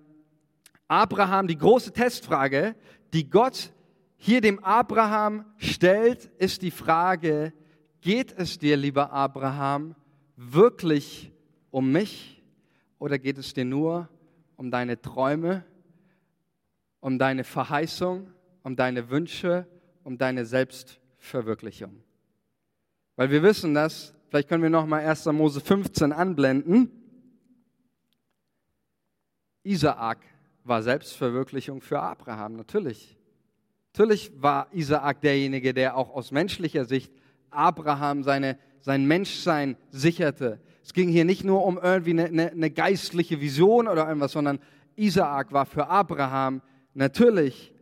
[0.87, 2.77] Abraham, die große Testfrage,
[3.13, 3.73] die Gott
[4.17, 7.53] hier dem Abraham stellt, ist die Frage,
[8.01, 9.97] geht es dir, lieber Abraham,
[10.37, 11.33] wirklich
[11.71, 12.43] um mich
[12.99, 14.09] oder geht es dir nur
[14.57, 15.65] um deine Träume,
[17.01, 18.33] um deine Verheißung,
[18.63, 19.67] um deine Wünsche,
[20.03, 22.03] um deine Selbstverwirklichung?
[23.17, 25.27] Weil wir wissen das, vielleicht können wir noch mal 1.
[25.27, 26.91] Mose 15 anblenden.
[29.63, 30.19] Isaak
[30.65, 33.17] war Selbstverwirklichung für Abraham, natürlich.
[33.93, 37.13] Natürlich war Isaak derjenige, der auch aus menschlicher Sicht
[37.51, 40.61] Abraham seine sein Menschsein sicherte.
[40.83, 44.59] Es ging hier nicht nur um irgendwie eine, eine, eine geistliche Vision oder irgendwas, sondern
[44.95, 46.61] Isaak war für Abraham
[46.93, 47.73] natürlich,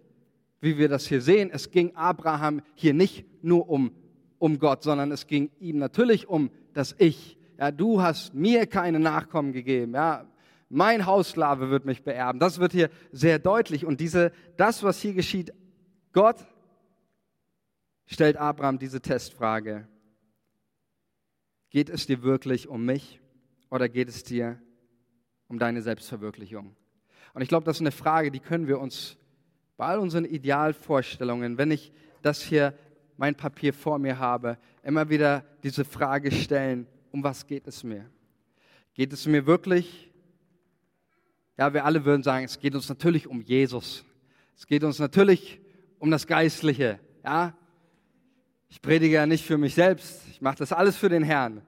[0.60, 3.90] wie wir das hier sehen, es ging Abraham hier nicht nur um,
[4.38, 7.36] um Gott, sondern es ging ihm natürlich um das Ich.
[7.58, 9.94] Ja, du hast mir keine Nachkommen gegeben.
[9.94, 10.24] Ja,
[10.68, 12.38] mein Hausslave wird mich beerben.
[12.38, 13.84] Das wird hier sehr deutlich.
[13.84, 15.52] Und diese, das, was hier geschieht,
[16.12, 16.36] Gott
[18.06, 19.88] stellt Abraham diese Testfrage.
[21.72, 23.18] Geht es dir wirklich um mich
[23.70, 24.60] oder geht es dir
[25.48, 26.76] um deine Selbstverwirklichung?
[27.32, 29.16] Und ich glaube, das ist eine Frage, die können wir uns
[29.78, 32.74] bei all unseren Idealvorstellungen, wenn ich das hier,
[33.16, 38.04] mein Papier vor mir habe, immer wieder diese Frage stellen, um was geht es mir?
[38.92, 40.12] Geht es mir wirklich?
[41.56, 44.04] Ja, wir alle würden sagen, es geht uns natürlich um Jesus.
[44.58, 45.58] Es geht uns natürlich
[45.98, 47.00] um das Geistliche.
[47.24, 47.56] Ja,
[48.68, 51.62] ich predige ja nicht für mich selbst, mache das alles für den Herrn.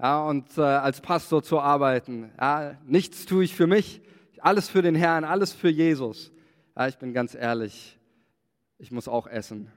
[0.00, 2.30] Ja, und äh, als Pastor zu arbeiten.
[2.38, 4.00] Ja, nichts tue ich für mich,
[4.38, 6.30] alles für den Herrn, alles für Jesus.
[6.76, 7.98] Ja, ich bin ganz ehrlich,
[8.78, 9.72] ich muss auch essen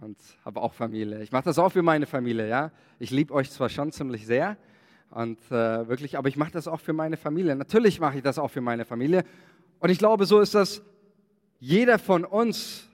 [0.00, 1.22] und habe auch Familie.
[1.22, 2.48] Ich mache das auch für meine Familie.
[2.48, 4.56] Ja, ich liebe euch zwar schon ziemlich sehr
[5.10, 7.56] und äh, wirklich, aber ich mache das auch für meine Familie.
[7.56, 9.24] Natürlich mache ich das auch für meine Familie.
[9.78, 10.82] Und ich glaube, so ist das
[11.58, 12.90] jeder von uns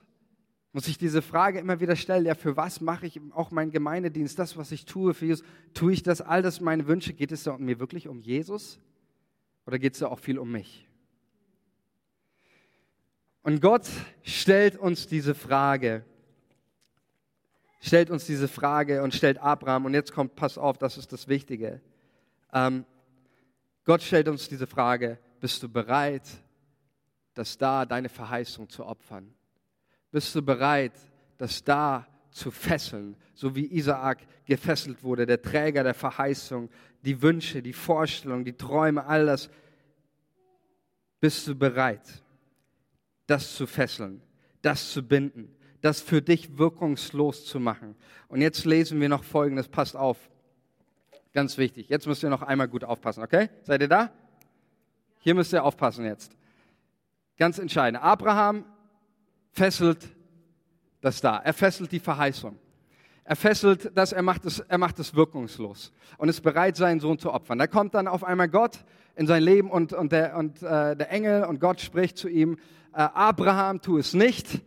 [0.73, 4.39] muss ich diese Frage immer wieder stellen, ja, für was mache ich auch meinen Gemeindedienst,
[4.39, 7.43] das, was ich tue für Jesus, tue ich das, all das meine Wünsche, geht es
[7.43, 8.79] da mir wirklich um Jesus
[9.65, 10.87] oder geht es da auch viel um mich?
[13.43, 13.87] Und Gott
[14.23, 16.05] stellt uns diese Frage,
[17.81, 21.27] stellt uns diese Frage und stellt Abraham, und jetzt kommt, pass auf, das ist das
[21.27, 21.81] Wichtige.
[22.53, 22.85] Ähm,
[23.83, 26.29] Gott stellt uns diese Frage, bist du bereit,
[27.33, 29.33] das da deine Verheißung zu opfern?
[30.11, 30.93] Bist du bereit,
[31.37, 36.69] das da zu fesseln, so wie Isaak gefesselt wurde, der Träger der Verheißung,
[37.03, 39.49] die Wünsche, die Vorstellungen, die Träume, all das.
[41.19, 42.01] Bist du bereit,
[43.27, 44.21] das zu fesseln,
[44.61, 47.95] das zu binden, das für dich wirkungslos zu machen?
[48.27, 50.17] Und jetzt lesen wir noch Folgendes, passt auf.
[51.33, 51.89] Ganz wichtig.
[51.89, 53.49] Jetzt müsst ihr noch einmal gut aufpassen, okay?
[53.63, 54.11] Seid ihr da?
[55.19, 56.35] Hier müsst ihr aufpassen jetzt.
[57.37, 58.03] Ganz entscheidend.
[58.03, 58.65] Abraham
[59.51, 60.09] fesselt
[61.01, 61.37] das da.
[61.37, 62.57] Er fesselt die Verheißung.
[63.23, 67.19] Er fesselt das, er macht es, er macht es wirkungslos und ist bereit, seinen Sohn
[67.19, 67.59] zu opfern.
[67.59, 68.83] Da kommt dann auf einmal Gott
[69.15, 72.57] in sein Leben und, und, der, und äh, der Engel und Gott spricht zu ihm,
[72.93, 74.61] äh, Abraham, tu es nicht,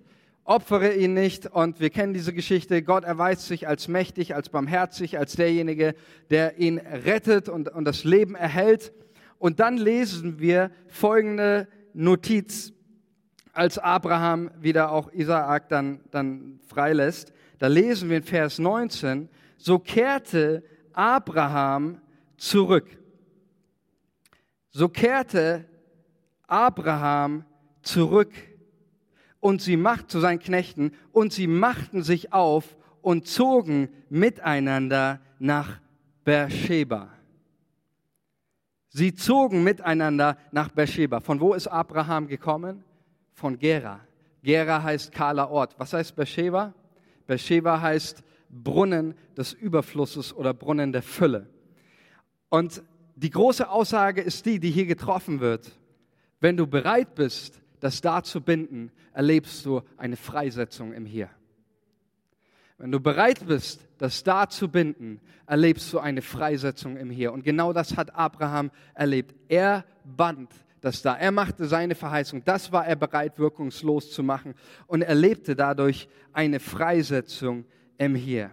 [0.44, 1.46] opfere ihn nicht.
[1.46, 5.94] Und wir kennen diese Geschichte, Gott erweist sich als mächtig, als barmherzig, als derjenige,
[6.30, 8.92] der ihn rettet und, und das Leben erhält.
[9.38, 12.73] Und dann lesen wir folgende Notiz
[13.54, 19.78] als Abraham wieder auch Isaak dann, dann freilässt, da lesen wir in Vers 19, so
[19.78, 22.00] kehrte Abraham
[22.36, 22.86] zurück.
[24.70, 25.64] So kehrte
[26.46, 27.44] Abraham
[27.82, 28.32] zurück
[29.40, 35.80] und sie macht zu seinen Knechten und sie machten sich auf und zogen miteinander nach
[36.24, 37.10] Beersheba.
[38.88, 41.20] Sie zogen miteinander nach Beersheba.
[41.20, 42.84] Von wo ist Abraham gekommen?
[43.34, 44.00] Von Gera.
[44.42, 45.74] Gera heißt kahler Ort.
[45.78, 46.72] Was heißt Beersheba?
[47.26, 51.48] Beersheba heißt Brunnen des Überflusses oder Brunnen der Fülle.
[52.48, 52.82] Und
[53.16, 55.78] die große Aussage ist die, die hier getroffen wird.
[56.40, 61.30] Wenn du bereit bist, das da zu binden, erlebst du eine Freisetzung im Hier.
[62.78, 67.32] Wenn du bereit bist, das da zu binden, erlebst du eine Freisetzung im Hier.
[67.32, 69.34] Und genau das hat Abraham erlebt.
[69.48, 70.50] Er band
[70.84, 71.16] das da.
[71.16, 72.44] Er machte seine Verheißung.
[72.44, 74.54] Das war er bereit, wirkungslos zu machen
[74.86, 77.64] und erlebte dadurch eine Freisetzung
[77.96, 78.50] im Hier.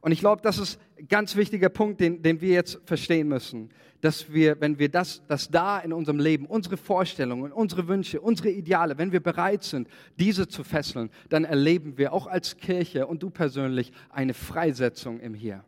[0.00, 3.70] Und ich glaube, das ist ein ganz wichtiger Punkt, den, den wir jetzt verstehen müssen,
[4.02, 8.50] dass wir, wenn wir das, das da in unserem Leben, unsere Vorstellungen, unsere Wünsche, unsere
[8.50, 13.22] Ideale, wenn wir bereit sind, diese zu fesseln, dann erleben wir auch als Kirche und
[13.22, 15.64] du persönlich eine Freisetzung im Hier.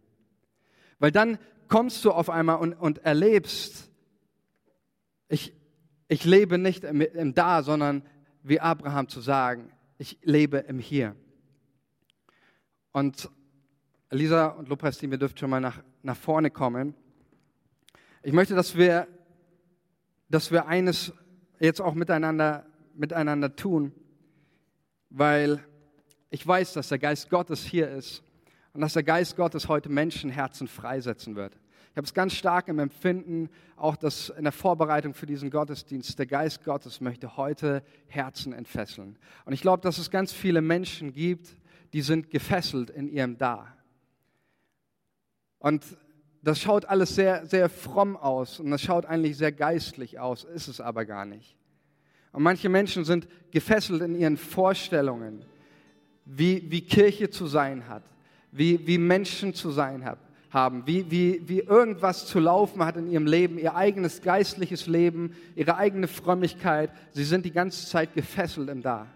[0.98, 3.90] Weil dann kommst du auf einmal und, und erlebst,
[5.28, 5.55] ich,
[6.08, 8.02] ich lebe nicht im, im Da, sondern
[8.42, 11.16] wie Abraham zu sagen, ich lebe im Hier.
[12.92, 13.30] Und
[14.10, 16.94] Lisa und Lobpreisteam, ihr dürft schon mal nach, nach vorne kommen.
[18.22, 19.08] Ich möchte, dass wir,
[20.28, 21.12] dass wir eines
[21.58, 23.92] jetzt auch miteinander, miteinander tun,
[25.10, 25.64] weil
[26.30, 28.22] ich weiß, dass der Geist Gottes hier ist
[28.72, 31.56] und dass der Geist Gottes heute Menschenherzen freisetzen wird.
[31.96, 36.18] Ich habe es ganz stark im Empfinden, auch dass in der Vorbereitung für diesen Gottesdienst,
[36.18, 39.16] der Geist Gottes möchte heute Herzen entfesseln.
[39.46, 41.56] Und ich glaube, dass es ganz viele Menschen gibt,
[41.94, 43.74] die sind gefesselt in ihrem Da.
[45.58, 45.86] Und
[46.42, 50.68] das schaut alles sehr, sehr fromm aus und das schaut eigentlich sehr geistlich aus, ist
[50.68, 51.56] es aber gar nicht.
[52.30, 55.46] Und manche Menschen sind gefesselt in ihren Vorstellungen,
[56.26, 58.02] wie, wie Kirche zu sein hat,
[58.52, 60.18] wie, wie Menschen zu sein hat,
[60.50, 65.34] haben, wie, wie, wie irgendwas zu laufen hat in ihrem Leben, ihr eigenes geistliches Leben,
[65.54, 66.90] ihre eigene Frömmigkeit.
[67.12, 69.06] Sie sind die ganze Zeit gefesselt im Da.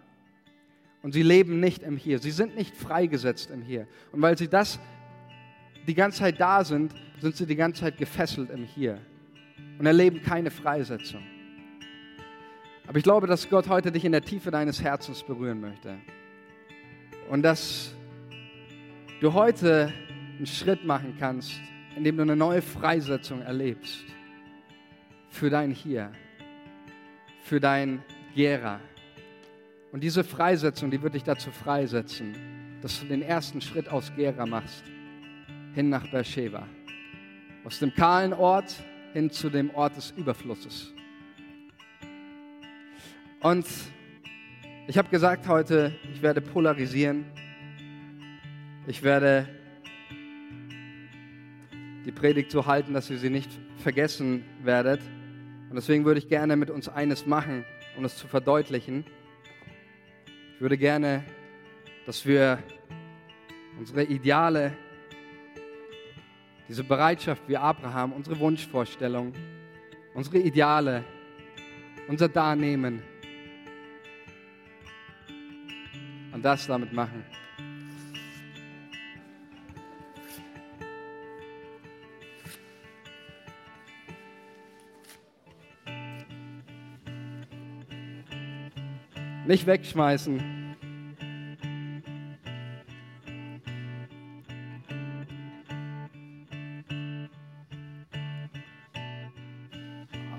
[1.02, 2.18] Und sie leben nicht im Hier.
[2.18, 3.86] Sie sind nicht freigesetzt im Hier.
[4.12, 4.78] Und weil sie das
[5.86, 8.98] die ganze Zeit da sind, sind sie die ganze Zeit gefesselt im Hier
[9.78, 11.22] und erleben keine Freisetzung.
[12.86, 15.96] Aber ich glaube, dass Gott heute dich in der Tiefe deines Herzens berühren möchte.
[17.30, 17.94] Und dass
[19.20, 19.92] du heute
[20.40, 21.60] einen Schritt machen kannst,
[21.96, 23.98] indem du eine neue Freisetzung erlebst.
[25.28, 26.12] Für dein Hier,
[27.42, 28.02] für dein
[28.34, 28.80] Gera.
[29.92, 32.34] Und diese Freisetzung, die wird dich dazu freisetzen,
[32.80, 34.82] dass du den ersten Schritt aus Gera machst
[35.74, 36.66] hin nach Beersheba.
[37.64, 38.82] Aus dem kahlen Ort
[39.12, 40.94] hin zu dem Ort des Überflusses.
[43.40, 43.66] Und
[44.86, 47.26] ich habe gesagt heute, ich werde polarisieren.
[48.86, 49.59] Ich werde
[52.10, 55.00] die Predigt so halten, dass ihr sie nicht vergessen werdet.
[55.68, 57.64] Und deswegen würde ich gerne mit uns eines machen,
[57.96, 59.04] um es zu verdeutlichen.
[60.54, 61.22] Ich würde gerne,
[62.06, 62.58] dass wir
[63.78, 64.72] unsere Ideale
[66.66, 69.32] diese Bereitschaft wie Abraham, unsere Wunschvorstellung,
[70.12, 71.04] unsere Ideale,
[72.08, 73.04] unser Darnehmen
[76.32, 77.24] und das damit machen.
[89.50, 90.40] Nicht wegschmeißen.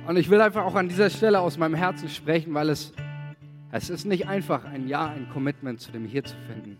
[0.07, 2.93] Und ich will einfach auch an dieser Stelle aus meinem Herzen sprechen, weil es,
[3.73, 6.77] es ist nicht einfach, ein Ja, ein Commitment zu dem Hier zu finden.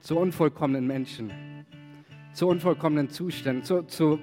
[0.00, 1.30] Zu unvollkommenen Menschen,
[2.32, 4.18] zu unvollkommenen Zuständen, zu, zu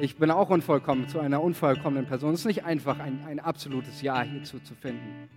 [0.00, 2.34] ich bin auch unvollkommen, zu einer unvollkommenen Person.
[2.34, 5.28] Es ist nicht einfach, ein, ein absolutes Ja hierzu zu finden.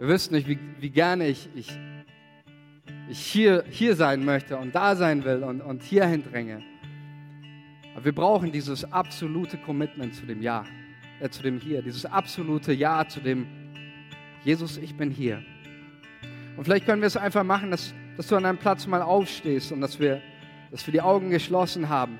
[0.00, 1.78] Ihr wisst nicht, wie, wie gerne ich, ich,
[3.10, 6.62] ich hier, hier sein möchte und da sein will und, und hierhin dränge.
[7.94, 10.64] Aber wir brauchen dieses absolute Commitment zu dem Ja,
[11.20, 13.46] äh, zu dem Hier, dieses absolute Ja zu dem
[14.42, 15.42] Jesus, ich bin hier.
[16.56, 19.70] Und vielleicht können wir es einfach machen, dass, dass du an deinem Platz mal aufstehst
[19.70, 20.22] und dass wir,
[20.70, 22.18] dass wir die Augen geschlossen haben.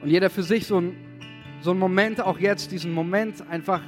[0.00, 0.96] Und jeder für sich so ein,
[1.60, 3.82] so ein Moment, auch jetzt, diesen Moment einfach,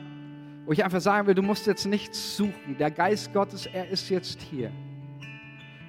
[0.67, 2.77] wo ich einfach sagen will, du musst jetzt nichts suchen.
[2.79, 4.71] Der Geist Gottes, er ist jetzt hier.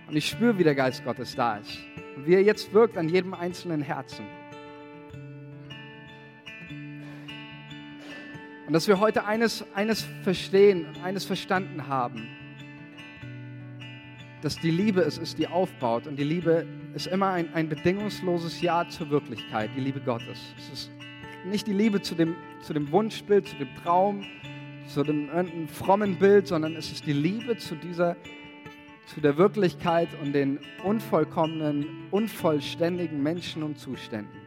[0.07, 1.77] Und ich spüre, wie der Geist Gottes da ist.
[2.15, 4.25] Und wie er jetzt wirkt an jedem einzelnen Herzen.
[8.67, 12.27] Und dass wir heute eines, eines verstehen, eines verstanden haben,
[14.41, 16.07] dass die Liebe es ist, die aufbaut.
[16.07, 16.65] Und die Liebe
[16.95, 20.53] ist immer ein, ein bedingungsloses Ja zur Wirklichkeit, die Liebe Gottes.
[20.57, 20.91] Es ist
[21.45, 24.23] nicht die Liebe zu dem, zu dem Wunschbild, zu dem Traum,
[24.93, 28.17] zu dem frommen Bild, sondern es ist die Liebe zu dieser,
[29.05, 34.39] zu der Wirklichkeit und den unvollkommenen, unvollständigen Menschen und Zuständen.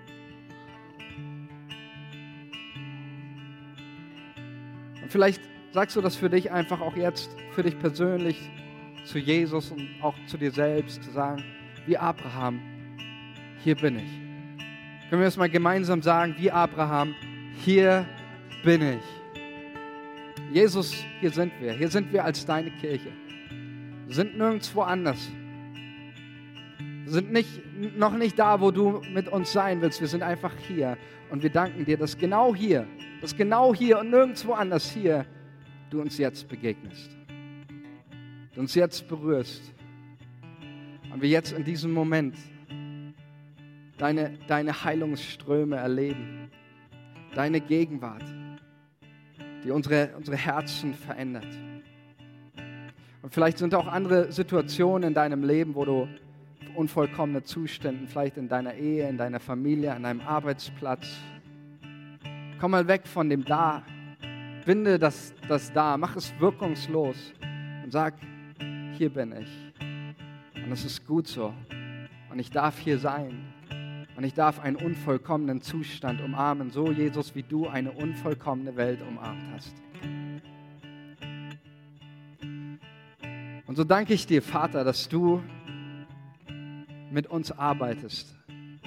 [5.03, 5.41] Und vielleicht
[5.73, 8.39] sagst du das für dich einfach auch jetzt, für dich persönlich,
[9.05, 11.43] zu Jesus und auch zu dir selbst, zu sagen,
[11.87, 12.61] wie Abraham,
[13.63, 15.11] hier bin ich.
[15.11, 17.15] Können wir das mal gemeinsam sagen, wie Abraham,
[17.63, 18.07] hier
[18.65, 19.24] bin ich.
[20.53, 21.73] Jesus, hier sind wir.
[21.73, 23.11] Hier sind wir als deine Kirche.
[24.07, 25.31] Wir sind nirgendwo anders.
[27.05, 27.49] Wir sind nicht,
[27.97, 30.01] noch nicht da, wo du mit uns sein willst.
[30.01, 30.97] Wir sind einfach hier.
[31.31, 32.87] Und wir danken dir, dass genau hier,
[33.21, 35.27] dass genau hier und nirgendwo anders hier
[35.91, 37.11] du uns jetzt begegnest.
[38.55, 39.73] Du uns jetzt berührst.
[41.13, 42.37] Und wir jetzt in diesem Moment
[43.99, 46.51] deine, deine Heilungsströme erleben.
[47.35, 48.23] Deine Gegenwart,
[49.65, 51.47] die unsere, unsere Herzen verändert.
[53.23, 56.09] Und vielleicht sind auch andere Situationen in deinem Leben, wo du
[56.77, 61.07] unvollkommene Zustände, vielleicht in deiner Ehe, in deiner Familie, an deinem Arbeitsplatz.
[62.61, 63.83] Komm mal weg von dem Da.
[64.67, 65.97] Binde das, das Da.
[65.97, 67.17] Mach es wirkungslos
[67.83, 68.15] und sag,
[68.99, 70.65] hier bin ich.
[70.65, 71.53] Und es ist gut so.
[72.31, 73.53] Und ich darf hier sein.
[74.17, 79.43] Und ich darf einen unvollkommenen Zustand umarmen, so Jesus, wie du eine unvollkommene Welt umarmt
[79.53, 79.75] hast.
[83.67, 85.43] Und so danke ich dir, Vater, dass du
[87.11, 88.37] mit uns arbeitest,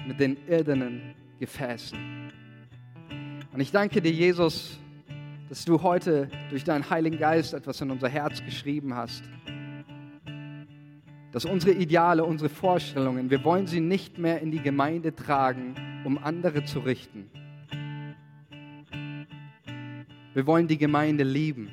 [0.08, 1.98] mit den irdenen Gefäßen.
[3.52, 4.80] Und ich danke dir, Jesus,
[5.50, 9.24] dass du heute durch deinen Heiligen Geist etwas in unser Herz geschrieben hast
[11.32, 15.76] dass unsere Ideale, unsere Vorstellungen, wir wollen sie nicht mehr in die Gemeinde tragen,
[16.06, 17.30] um andere zu richten.
[20.34, 21.72] Wir wollen die Gemeinde lieben,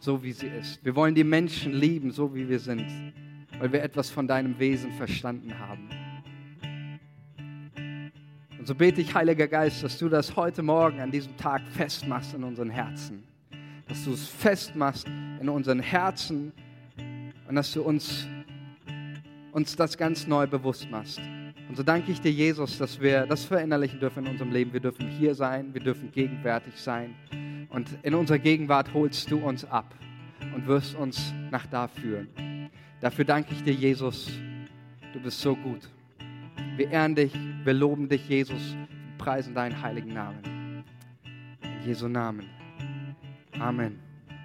[0.00, 0.84] so wie sie ist.
[0.84, 2.86] Wir wollen die Menschen lieben, so wie wir sind,
[3.58, 5.88] weil wir etwas von deinem Wesen verstanden haben.
[8.58, 12.32] Und so bete ich, Heiliger Geist, dass du das heute Morgen an diesem Tag festmachst
[12.32, 13.24] in unseren Herzen.
[13.88, 15.06] Dass du es festmachst
[15.40, 16.52] in unseren Herzen
[17.48, 18.26] und dass du uns
[19.52, 21.20] uns das ganz neu bewusst machst.
[21.68, 24.72] Und so danke ich dir, Jesus, dass wir das verinnerlichen dürfen in unserem Leben.
[24.72, 27.14] Wir dürfen hier sein, wir dürfen gegenwärtig sein.
[27.70, 29.94] Und in unserer Gegenwart holst du uns ab
[30.54, 32.28] und wirst uns nach da führen.
[33.00, 34.30] Dafür danke ich dir, Jesus.
[35.12, 35.88] Du bist so gut.
[36.76, 37.32] Wir ehren dich,
[37.64, 40.84] wir loben dich, Jesus, wir preisen deinen heiligen Namen.
[41.62, 42.48] In Jesu Namen.
[43.58, 44.01] Amen.